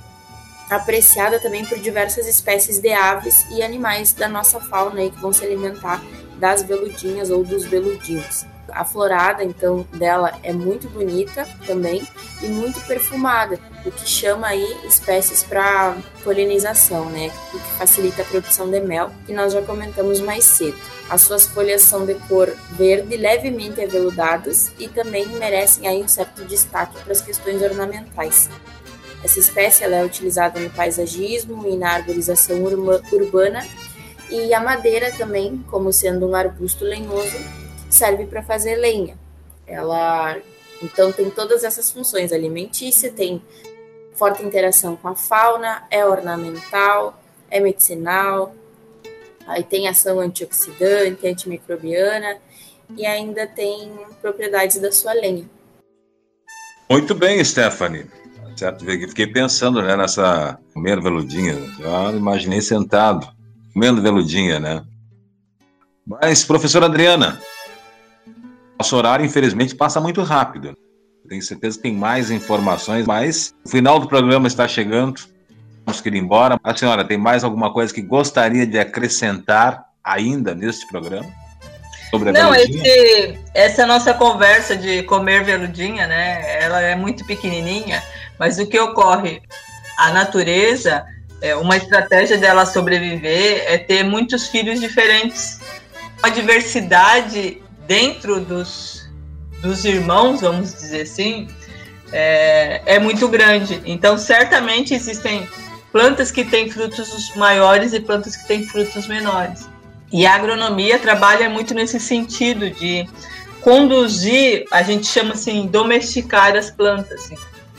apreciada 0.71 1.39
também 1.39 1.65
por 1.65 1.79
diversas 1.79 2.27
espécies 2.27 2.79
de 2.79 2.93
aves 2.93 3.47
e 3.51 3.63
animais 3.63 4.13
da 4.13 4.29
nossa 4.29 4.61
fauna 4.61 5.01
aí, 5.01 5.11
que 5.11 5.21
vão 5.21 5.33
se 5.33 5.45
alimentar 5.45 6.03
das 6.39 6.63
veludinhas 6.63 7.31
ou 7.31 7.45
dos 7.45 7.65
veludinhos. 7.65 8.45
A 8.69 8.85
florada, 8.85 9.45
então, 9.45 9.87
dela 9.93 10.39
é 10.43 10.53
muito 10.53 10.89
bonita 10.89 11.47
também 11.67 12.07
e 12.43 12.47
muito 12.47 12.81
perfumada, 12.87 13.59
o 13.85 13.91
que 13.91 14.09
chama 14.09 14.49
aí 14.49 14.67
espécies 14.85 15.45
para 15.45 15.97
polinização, 16.25 17.05
né? 17.11 17.31
O 17.53 17.59
que 17.59 17.71
facilita 17.79 18.23
a 18.23 18.25
produção 18.25 18.69
de 18.69 18.81
mel, 18.81 19.11
que 19.27 19.33
nós 19.33 19.53
já 19.53 19.63
comentamos 19.63 20.21
mais 20.21 20.45
cedo. 20.45 20.77
As 21.09 21.21
suas 21.21 21.47
folhas 21.47 21.83
são 21.83 22.07
de 22.07 22.15
cor 22.15 22.53
verde, 22.73 23.17
levemente 23.17 23.83
aveludadas 23.83 24.73
e 24.79 24.89
também 24.89 25.27
merecem 25.29 25.87
aí 25.87 26.03
um 26.03 26.09
certo 26.09 26.45
destaque 26.45 26.99
para 27.03 27.13
as 27.13 27.21
questões 27.21 27.61
ornamentais. 27.63 28.49
Essa 29.25 29.41
espécie 29.41 29.85
é 29.85 30.05
utilizada 30.05 30.61
no 30.61 30.69
paisagismo 30.69 31.67
e 31.67 31.79
na 31.79 31.95
arborização 31.95 32.63
urbana 32.63 33.67
e 34.31 34.53
a 34.53 34.61
madeira 34.61 35.11
também, 35.13 35.65
como 35.71 35.91
sendo 35.91 36.29
um 36.29 36.35
arbusto 36.35 36.85
lenhoso, 36.85 37.39
serve 37.89 38.27
para 38.27 38.43
fazer 38.43 38.77
lenha. 38.77 39.19
Ela 39.67 40.37
então 40.83 41.11
tem 41.11 41.31
todas 41.31 41.65
essas 41.65 41.91
funções 41.91 42.33
alimentícia, 42.33 43.11
tem 43.11 43.43
forte 44.13 44.43
interação 44.43 44.95
com 44.95 45.09
a 45.09 45.17
fauna, 45.17 45.85
é 45.91 46.05
ornamental, 46.05 47.19
é 47.51 47.61
medicinal, 47.61 48.55
aí 49.47 49.65
tem 49.65 49.89
ação 49.89 50.21
antioxidante, 50.21 51.27
antimicrobiana 51.27 52.37
e 52.95 53.07
ainda 53.07 53.47
tem 53.47 53.91
propriedades 54.21 54.79
da 54.79 54.93
sua 54.93 55.15
lenha. 55.15 55.49
Muito 56.91 57.15
bem, 57.15 57.43
Stephanie. 57.43 58.07
Certo, 58.57 58.85
fiquei 58.85 59.27
pensando 59.27 59.83
né, 59.83 59.97
nessa 59.97 60.59
comendo 60.73 61.03
veludinha. 61.03 61.57
Já 61.79 62.13
imaginei 62.13 62.61
sentado, 62.61 63.29
comendo 63.73 64.01
veludinha, 64.01 64.61
né? 64.61 64.83
Mas, 66.07 66.45
professora 66.45 66.87
Adriana, 66.87 67.41
nosso 68.79 68.97
horário, 68.97 69.25
infelizmente, 69.25 69.75
passa 69.75 70.01
muito 70.01 70.23
rápido. 70.23 70.77
Tenho 71.29 71.43
certeza 71.43 71.79
que 71.79 71.83
tem 71.85 71.95
mais 71.95 72.31
informações, 72.31 73.07
mas 73.07 73.55
o 73.65 73.69
final 73.69 73.99
do 73.99 74.07
programa 74.07 74.47
está 74.47 74.69
chegando. 74.69 75.23
Vamos 75.85 76.01
que 76.01 76.09
ir 76.09 76.17
embora. 76.17 76.61
A 76.63 76.77
senhora 76.77 77.05
tem 77.05 77.19
mais 77.19 77.43
alguma 77.43 77.73
coisa 77.73 77.93
que 77.93 78.03
gostaria 78.03 78.67
de 78.67 78.79
acrescentar 78.79 79.85
ainda 80.03 80.55
neste 80.55 80.87
programa? 80.87 81.27
Sobre 82.11 82.29
a 82.29 82.33
Não, 82.33 82.55
esse, 82.55 83.39
essa 83.55 83.87
nossa 83.87 84.13
conversa 84.13 84.77
de 84.77 85.03
comer 85.05 85.43
veludinha, 85.43 86.07
né? 86.07 86.63
Ela 86.63 86.81
é 86.83 86.95
muito 86.95 87.25
pequenininha 87.25 88.03
mas 88.39 88.59
o 88.59 88.67
que 88.67 88.79
ocorre? 88.79 89.43
A 89.97 90.13
natureza, 90.13 91.05
é, 91.41 91.55
uma 91.55 91.77
estratégia 91.77 92.39
dela 92.39 92.67
sobreviver 92.67 93.65
é 93.67 93.79
ter 93.79 94.03
muitos 94.03 94.49
filhos 94.49 94.81
diferentes. 94.81 95.61
A 96.23 96.29
diversidade 96.29 97.63
dentro 97.87 98.41
dos, 98.41 99.09
dos 99.61 99.85
irmãos, 99.85 100.41
vamos 100.41 100.73
dizer 100.73 101.03
assim, 101.03 101.49
é, 102.13 102.83
é 102.87 102.99
muito 102.99 103.29
grande. 103.29 103.81
Então, 103.85 104.17
certamente 104.17 104.95
existem 104.95 105.49
plantas 105.93 106.31
que 106.31 106.45
têm 106.45 106.71
frutos 106.71 107.33
maiores 107.37 107.93
e 107.93 108.01
plantas 108.01 108.37
que 108.37 108.49
têm 108.49 108.67
frutos 108.67 109.07
menores. 109.07 109.69
E 110.13 110.27
a 110.27 110.35
agronomia 110.35 110.99
trabalha 110.99 111.49
muito 111.49 111.75
nesse 111.75 112.01
sentido 112.01 112.71
de 112.71 113.09
conduzir, 113.61 114.65
a 114.71 114.83
gente 114.83 115.07
chama 115.07 115.33
assim, 115.33 115.67
domesticar 115.67 116.55
as 116.57 116.71
plantas. 116.71 117.31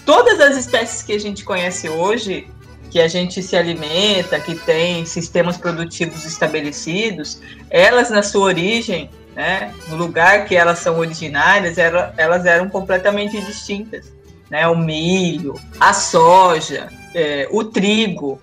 Todas 0.06 0.40
as 0.40 0.58
espécies 0.58 1.02
que 1.02 1.14
a 1.14 1.20
gente 1.20 1.44
conhece 1.44 1.90
hoje, 1.90 2.48
que 2.92 3.00
a 3.00 3.08
gente 3.08 3.42
se 3.42 3.56
alimenta, 3.56 4.40
que 4.40 4.56
tem 4.56 5.06
sistemas 5.06 5.58
produtivos 5.58 6.26
estabelecidos, 6.26 7.42
elas 7.70 8.10
na 8.10 8.22
sua 8.22 8.46
origem 8.46 9.10
né, 9.36 9.74
no 9.90 9.98
lugar 9.98 10.46
que 10.46 10.56
elas 10.56 10.80
são 10.80 10.98
originárias, 10.98 11.78
elas 11.78 12.46
eram 12.46 12.70
completamente 12.70 13.40
distintas. 13.42 14.14
Né? 14.50 14.66
O 14.68 14.78
milho, 14.78 15.60
a 15.80 15.94
soja, 15.94 16.88
é, 17.14 17.48
o 17.52 17.64
trigo, 17.64 18.40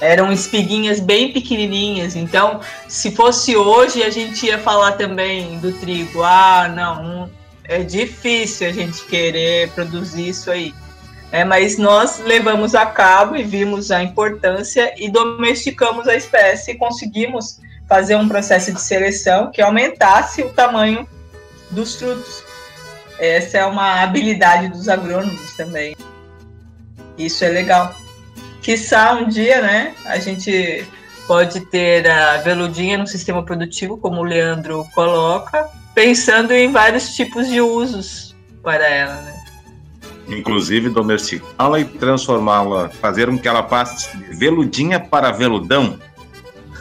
eram 0.00 0.32
espiguinhas 0.32 1.00
bem 1.00 1.32
pequenininhas. 1.32 2.14
Então, 2.14 2.60
se 2.88 3.10
fosse 3.10 3.56
hoje, 3.56 4.02
a 4.02 4.10
gente 4.10 4.46
ia 4.46 4.58
falar 4.58 4.92
também 4.92 5.58
do 5.58 5.72
trigo. 5.72 6.22
Ah, 6.22 6.68
não, 6.68 7.30
é 7.64 7.82
difícil 7.82 8.68
a 8.68 8.72
gente 8.72 9.04
querer 9.06 9.70
produzir 9.70 10.28
isso 10.28 10.50
aí. 10.50 10.74
É, 11.32 11.44
mas 11.44 11.78
nós 11.78 12.20
levamos 12.20 12.74
a 12.74 12.84
cabo 12.84 13.34
e 13.34 13.42
vimos 13.42 13.90
a 13.90 14.02
importância 14.02 14.92
e 15.02 15.10
domesticamos 15.10 16.06
a 16.06 16.14
espécie 16.14 16.72
e 16.72 16.74
conseguimos 16.74 17.58
fazer 17.88 18.16
um 18.16 18.28
processo 18.28 18.70
de 18.70 18.80
seleção 18.80 19.50
que 19.50 19.62
aumentasse 19.62 20.42
o 20.42 20.50
tamanho 20.50 21.08
dos 21.70 21.96
frutos. 21.96 22.44
Essa 23.18 23.58
é 23.58 23.64
uma 23.64 24.02
habilidade 24.02 24.68
dos 24.68 24.90
agrônomos 24.90 25.56
também. 25.56 25.96
Isso 27.16 27.44
é 27.44 27.48
legal. 27.48 27.94
Quiçá 28.60 29.14
um 29.14 29.26
dia, 29.26 29.62
né, 29.62 29.94
a 30.04 30.18
gente 30.18 30.86
pode 31.26 31.60
ter 31.66 32.08
a 32.08 32.38
veludinha 32.38 32.98
no 32.98 33.06
sistema 33.06 33.42
produtivo, 33.42 33.96
como 33.96 34.20
o 34.20 34.24
Leandro 34.24 34.86
coloca, 34.94 35.66
pensando 35.94 36.52
em 36.52 36.70
vários 36.70 37.14
tipos 37.14 37.48
de 37.48 37.60
usos 37.60 38.36
para 38.62 38.86
ela, 38.86 39.14
né? 39.22 39.41
Inclusive 40.32 40.88
domesticá-la 40.88 41.80
e 41.80 41.84
transformá-la, 41.84 42.88
fazer 42.88 43.28
com 43.28 43.38
que 43.38 43.46
ela 43.46 43.62
passe 43.62 44.16
de 44.16 44.36
veludinha 44.36 44.98
para 44.98 45.30
veludão, 45.30 45.98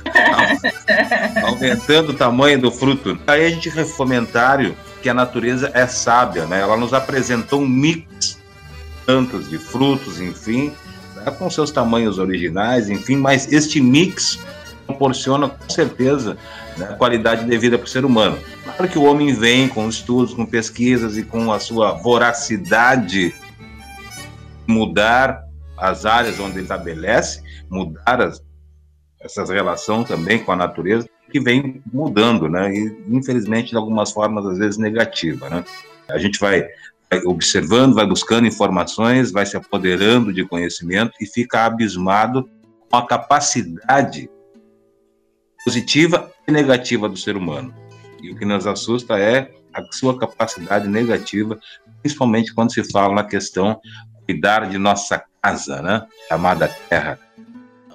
aumentando 1.43 2.11
o 2.11 2.13
tamanho 2.13 2.59
do 2.59 2.71
fruto. 2.71 3.19
Aí 3.27 3.45
a 3.45 3.49
gente 3.49 3.69
vê 3.69 3.85
fomentário 3.85 4.75
que 5.01 5.09
a 5.09 5.13
natureza 5.13 5.71
é 5.73 5.85
sábia, 5.87 6.45
né? 6.45 6.61
Ela 6.61 6.77
nos 6.77 6.93
apresentou 6.93 7.61
um 7.61 7.67
mix 7.67 8.39
tantos 9.05 9.49
de 9.49 9.57
frutos, 9.57 10.19
enfim, 10.21 10.71
né? 11.15 11.31
com 11.31 11.49
seus 11.49 11.71
tamanhos 11.71 12.19
originais, 12.19 12.89
enfim, 12.89 13.17
mas 13.17 13.51
este 13.51 13.81
mix 13.81 14.39
proporciona 14.85 15.49
com 15.49 15.69
certeza 15.69 16.37
né, 16.77 16.95
qualidade 16.97 17.45
de 17.45 17.57
vida 17.57 17.77
para 17.77 17.85
o 17.85 17.89
ser 17.89 18.05
humano. 18.05 18.37
Claro 18.63 18.87
que 18.87 18.97
o 18.97 19.03
homem 19.03 19.33
vem 19.33 19.67
com 19.67 19.87
estudos, 19.87 20.33
com 20.33 20.45
pesquisas 20.45 21.17
e 21.17 21.23
com 21.23 21.51
a 21.51 21.59
sua 21.59 21.93
voracidade 21.93 23.33
mudar 24.67 25.43
as 25.77 26.05
áreas 26.05 26.39
onde 26.39 26.55
ele 26.55 26.61
estabelece, 26.61 27.43
mudar 27.69 28.21
as, 28.21 28.41
essas 29.19 29.49
relações 29.49 30.07
também 30.07 30.39
com 30.43 30.51
a 30.51 30.55
natureza, 30.55 31.07
que 31.31 31.39
vem 31.39 31.81
mudando, 31.91 32.49
né? 32.49 32.73
E 32.73 33.05
infelizmente 33.09 33.71
de 33.71 33.77
algumas 33.77 34.11
formas 34.11 34.45
às 34.45 34.57
vezes 34.57 34.77
negativa, 34.77 35.49
né? 35.49 35.63
A 36.09 36.17
gente 36.17 36.39
vai, 36.39 36.67
vai 37.09 37.21
observando, 37.25 37.95
vai 37.95 38.05
buscando 38.05 38.47
informações, 38.47 39.31
vai 39.31 39.45
se 39.45 39.55
apoderando 39.55 40.33
de 40.33 40.45
conhecimento 40.45 41.13
e 41.19 41.25
fica 41.25 41.65
abismado 41.65 42.49
com 42.89 42.97
a 42.97 43.07
capacidade 43.07 44.29
positiva 45.63 46.30
negativa 46.47 47.07
do 47.07 47.17
ser 47.17 47.35
humano. 47.35 47.73
E 48.21 48.31
o 48.31 48.35
que 48.35 48.45
nos 48.45 48.67
assusta 48.67 49.17
é 49.17 49.51
a 49.73 49.83
sua 49.91 50.17
capacidade 50.17 50.87
negativa, 50.87 51.59
principalmente 52.01 52.53
quando 52.53 52.73
se 52.73 52.83
fala 52.83 53.15
na 53.15 53.23
questão 53.23 53.79
cuidar 54.25 54.69
de 54.69 54.77
nossa 54.77 55.23
casa, 55.41 55.81
né, 55.81 56.05
chamada 56.27 56.67
Terra, 56.89 57.19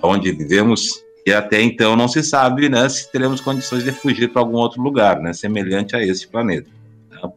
onde 0.03 0.33
vivemos 0.33 1.03
e 1.25 1.33
até 1.33 1.61
então 1.61 1.97
não 1.97 2.09
se 2.09 2.23
sabe, 2.23 2.69
né, 2.69 2.89
se 2.89 3.11
teremos 3.11 3.41
condições 3.41 3.85
de 3.85 3.93
fugir 3.93 4.33
para 4.33 4.43
algum 4.43 4.57
outro 4.57 4.83
lugar, 4.83 5.21
né, 5.21 5.33
semelhante 5.33 5.95
a 5.97 6.03
este 6.03 6.29
planeta. 6.29 6.71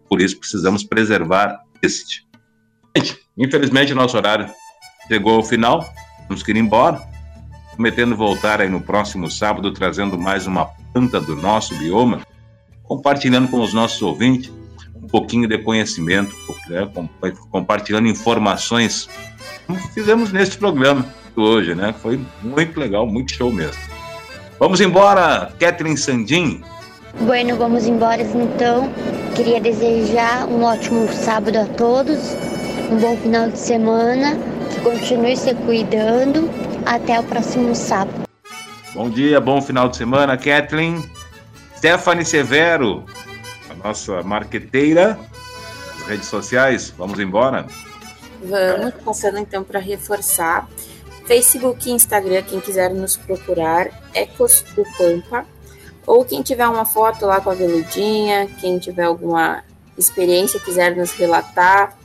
Por 0.07 0.21
isso 0.21 0.37
precisamos 0.37 0.83
preservar 0.83 1.63
este. 1.81 2.27
Gente, 2.95 3.19
infelizmente 3.37 3.93
nosso 3.93 4.17
horário 4.17 4.49
chegou 5.07 5.35
ao 5.35 5.43
final, 5.43 5.87
vamos 6.27 6.43
que 6.43 6.51
ir 6.51 6.57
embora 6.57 7.01
prometendo 7.79 8.13
voltar 8.13 8.59
aí 8.59 8.67
no 8.67 8.81
próximo 8.81 9.31
sábado, 9.31 9.71
trazendo 9.71 10.19
mais 10.19 10.45
uma 10.45 10.65
planta 10.91 11.21
do 11.21 11.33
nosso 11.33 11.73
bioma, 11.75 12.19
compartilhando 12.83 13.47
com 13.47 13.61
os 13.61 13.73
nossos 13.73 14.01
ouvintes 14.01 14.51
um 14.93 15.07
pouquinho 15.07 15.47
de 15.47 15.57
conhecimento, 15.59 16.35
né? 16.67 16.91
compartilhando 17.49 18.09
informações, 18.09 19.07
como 19.65 19.79
fizemos 19.93 20.33
neste 20.33 20.57
programa 20.57 21.05
hoje, 21.37 21.73
né? 21.73 21.95
Foi 22.01 22.19
muito 22.43 22.77
legal, 22.77 23.07
muito 23.07 23.31
show 23.31 23.49
mesmo. 23.49 23.81
Vamos 24.59 24.81
embora, 24.81 25.49
Catherine 25.57 25.95
Sandin. 25.95 26.61
Bueno, 27.21 27.55
vamos 27.55 27.87
embora 27.87 28.21
então. 28.21 28.91
Queria 29.37 29.61
desejar 29.61 30.45
um 30.49 30.63
ótimo 30.63 31.07
sábado 31.13 31.57
a 31.57 31.65
todos, 31.65 32.35
um 32.91 32.97
bom 32.97 33.15
final 33.15 33.49
de 33.49 33.57
semana, 33.57 34.37
que 34.69 34.81
continue 34.81 35.37
se 35.37 35.55
cuidando 35.55 36.49
até 36.89 37.19
o 37.19 37.23
próximo 37.23 37.75
sábado. 37.75 38.23
Bom 38.95 39.11
dia, 39.11 39.39
bom 39.39 39.61
final 39.61 39.87
de 39.87 39.95
semana, 39.95 40.35
Kathleen. 40.35 41.07
Stephanie 41.77 42.25
Severo, 42.25 43.05
a 43.69 43.87
nossa 43.87 44.23
marqueteira 44.23 45.17
das 45.99 46.07
redes 46.07 46.27
sociais. 46.27 46.91
Vamos 46.97 47.19
embora? 47.19 47.67
Vamos, 48.43 48.95
passando 49.05 49.37
então 49.37 49.63
para 49.63 49.79
reforçar. 49.79 50.67
Facebook 51.27 51.87
e 51.87 51.91
Instagram, 51.91 52.41
quem 52.41 52.59
quiser 52.59 52.89
nos 52.89 53.15
procurar, 53.15 53.87
Ecos 54.15 54.65
do 54.75 54.83
Pampa. 54.97 55.45
Ou 56.07 56.25
quem 56.25 56.41
tiver 56.41 56.67
uma 56.67 56.85
foto 56.85 57.27
lá 57.27 57.39
com 57.39 57.51
a 57.51 57.53
veludinha, 57.53 58.47
quem 58.59 58.79
tiver 58.79 59.03
alguma 59.03 59.63
experiência, 59.95 60.59
quiser 60.59 60.95
nos 60.95 61.11
relatar, 61.11 61.95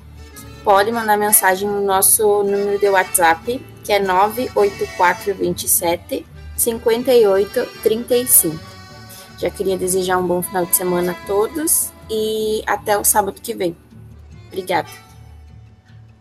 pode 0.62 0.92
mandar 0.92 1.16
mensagem 1.16 1.66
no 1.66 1.80
nosso 1.80 2.42
número 2.42 2.78
de 2.78 2.88
WhatsApp, 2.90 3.73
que 3.84 3.92
é 3.92 4.00
98427 4.00 6.26
5835. 6.56 8.58
Já 9.38 9.50
queria 9.50 9.76
desejar 9.76 10.16
um 10.18 10.26
bom 10.26 10.42
final 10.42 10.64
de 10.64 10.74
semana 10.74 11.12
a 11.12 11.26
todos 11.26 11.92
e 12.10 12.62
até 12.66 12.96
o 12.96 13.04
sábado 13.04 13.40
que 13.40 13.54
vem. 13.54 13.76
Obrigada. 14.48 14.88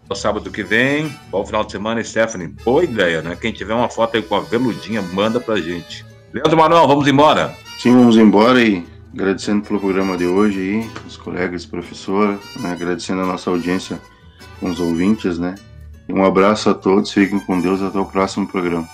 O 0.10 0.16
sábado 0.16 0.52
que 0.52 0.64
vem, 0.64 1.16
bom 1.30 1.46
final 1.46 1.64
de 1.64 1.72
semana, 1.72 2.04
Stephanie. 2.04 2.48
Boa 2.48 2.84
ideia, 2.84 3.22
né? 3.22 3.38
Quem 3.40 3.54
tiver 3.54 3.74
uma 3.74 3.90
foto 3.90 4.18
aí 4.18 4.24
com 4.24 4.36
a 4.36 4.42
veludinha, 4.42 5.02
manda 5.02 5.40
pra 5.40 5.56
gente. 5.56 6.06
Leandro 6.34 6.58
Manuel, 6.58 6.88
vamos 6.88 7.08
embora? 7.08 7.56
Sim, 7.80 7.94
vamos 7.94 8.18
embora 8.18 8.62
e 8.62 8.86
agradecendo 9.14 9.64
pelo 9.64 9.80
programa 9.80 10.18
de 10.18 10.26
hoje 10.26 10.60
aí, 10.60 10.92
os 11.08 11.16
colegas, 11.16 11.66
professora, 11.66 12.38
né? 12.60 12.74
agradecendo 12.74 13.22
a 13.22 13.26
nossa 13.26 13.50
audiência 13.50 14.02
com 14.60 14.70
os 14.70 14.80
ouvintes, 14.80 15.38
né? 15.38 15.56
Um 16.10 16.24
abraço 16.24 16.70
a 16.70 16.74
todos, 16.74 17.12
fiquem 17.12 17.40
com 17.40 17.60
Deus, 17.60 17.82
até 17.82 17.98
o 17.98 18.06
próximo 18.06 18.48
programa. 18.48 18.88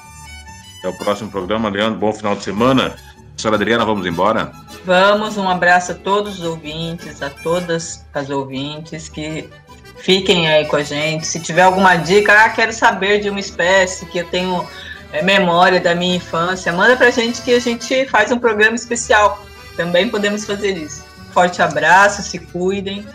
Até 0.80 0.89
o 0.89 0.93
próximo 0.93 1.30
programa, 1.30 1.69
Leandro, 1.69 2.00
bom 2.00 2.13
final 2.13 2.36
de 2.36 2.43
semana. 2.43 2.95
Senhora 3.36 3.56
Adriana, 3.56 3.86
vamos 3.86 4.06
embora? 4.06 4.52
Vamos, 4.86 5.38
um 5.38 5.48
abraço 5.50 5.93
a 5.93 5.95
todos 5.95 6.39
os 6.39 6.45
ouvintes, 6.45 7.22
a 7.22 7.30
todas 7.30 8.06
as 8.13 8.30
ouvintes 8.30 9.10
que 9.10 9.50
fiquem 9.98 10.48
aí 10.48 10.65
com 10.65 10.76
a 10.76 10.84
gente. 10.84 11.26
Se 11.26 11.39
tiver 11.39 11.62
alguma 11.62 11.95
dica, 11.95 12.45
ah, 12.45 12.50
quero 12.50 12.74
saber 12.74 13.19
de 13.19 13.30
uma 13.30 13.39
espécie 13.39 14.06
que 14.06 14.19
eu 14.19 14.26
tenho 14.26 14.65
é, 15.12 15.22
memória 15.22 15.80
da 15.80 15.95
minha 15.95 16.17
infância, 16.17 16.72
manda 16.72 16.95
pra 16.95 17.10
gente 17.12 17.41
que 17.41 17.54
a 17.54 17.60
gente 17.60 18.06
faz 18.08 18.32
um 18.32 18.39
programa 18.39 18.76
especial. 18.76 19.43
Também 19.76 20.10
podemos 20.10 20.45
fazer 20.45 20.78
isso. 20.78 21.06
Forte 21.32 21.62
abraço, 21.62 22.22
se 22.22 22.39
cuidem, 22.39 23.06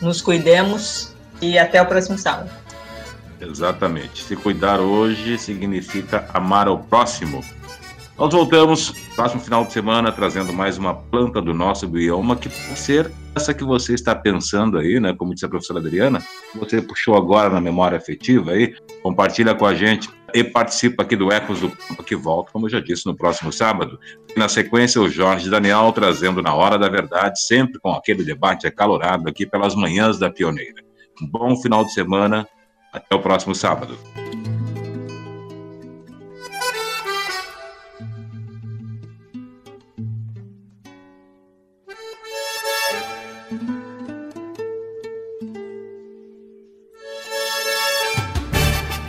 nos 0.00 0.22
cuidemos 0.22 1.14
e 1.40 1.58
até 1.58 1.80
o 1.80 1.86
próximo 1.86 2.16
sábado. 2.16 2.50
Exatamente. 3.40 4.22
Se 4.22 4.36
cuidar 4.36 4.80
hoje 4.80 5.38
significa 5.38 6.28
amar 6.32 6.68
ao 6.68 6.78
próximo. 6.78 7.44
Nós 8.18 8.32
voltamos 8.32 8.92
próximo 9.14 9.42
final 9.42 9.64
de 9.64 9.72
semana 9.72 10.10
trazendo 10.10 10.52
mais 10.52 10.78
uma 10.78 10.94
planta 10.94 11.40
do 11.40 11.52
nosso 11.52 11.86
bioma 11.86 12.34
que 12.34 12.48
pode 12.48 12.78
ser 12.78 13.12
essa 13.34 13.52
que 13.52 13.62
você 13.62 13.92
está 13.92 14.14
pensando 14.14 14.78
aí, 14.78 14.98
né? 14.98 15.14
Como 15.14 15.34
disse 15.34 15.44
a 15.44 15.48
professora 15.50 15.78
Adriana, 15.78 16.24
você 16.54 16.80
puxou 16.80 17.14
agora 17.14 17.50
na 17.50 17.60
memória 17.60 17.98
afetiva 17.98 18.52
aí, 18.52 18.74
compartilha 19.02 19.54
com 19.54 19.66
a 19.66 19.74
gente 19.74 20.08
e 20.32 20.42
participa 20.42 21.02
aqui 21.02 21.14
do 21.14 21.30
Ecos 21.30 21.60
do 21.60 21.68
Campo 21.68 22.02
que 22.02 22.16
volta, 22.16 22.50
como 22.50 22.64
eu 22.64 22.70
já 22.70 22.80
disse, 22.80 23.04
no 23.04 23.14
próximo 23.14 23.52
sábado. 23.52 24.00
E 24.34 24.38
na 24.38 24.48
sequência, 24.48 25.00
o 25.00 25.10
Jorge 25.10 25.50
Daniel 25.50 25.92
trazendo 25.92 26.40
na 26.40 26.54
hora 26.54 26.78
da 26.78 26.88
verdade, 26.88 27.38
sempre 27.42 27.78
com 27.78 27.90
aquele 27.92 28.24
debate 28.24 28.66
acalorado 28.66 29.28
aqui 29.28 29.44
pelas 29.44 29.74
manhãs 29.74 30.18
da 30.18 30.30
Pioneira. 30.30 30.82
Um 31.20 31.26
bom 31.26 31.56
final 31.60 31.84
de 31.84 31.92
semana 31.92 32.48
até 32.96 33.14
o 33.14 33.20
próximo 33.20 33.54
sábado. 33.54 33.98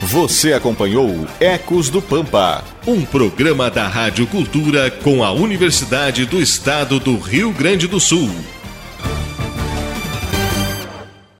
Você 0.02 0.52
acompanhou 0.54 1.28
Ecos 1.39 1.89
do 1.89 2.02
Pampa, 2.02 2.63
um 2.88 3.06
programa 3.06 3.69
da 3.69 3.88
Rádio 3.88 4.26
Cultura 4.26 4.89
com 4.89 5.23
a 5.23 5.32
Universidade 5.32 6.26
do 6.26 6.41
Estado 6.41 7.00
do 7.00 7.17
Rio 7.19 7.52
Grande 7.52 7.88
do 7.88 8.00
Sul. 8.00 8.30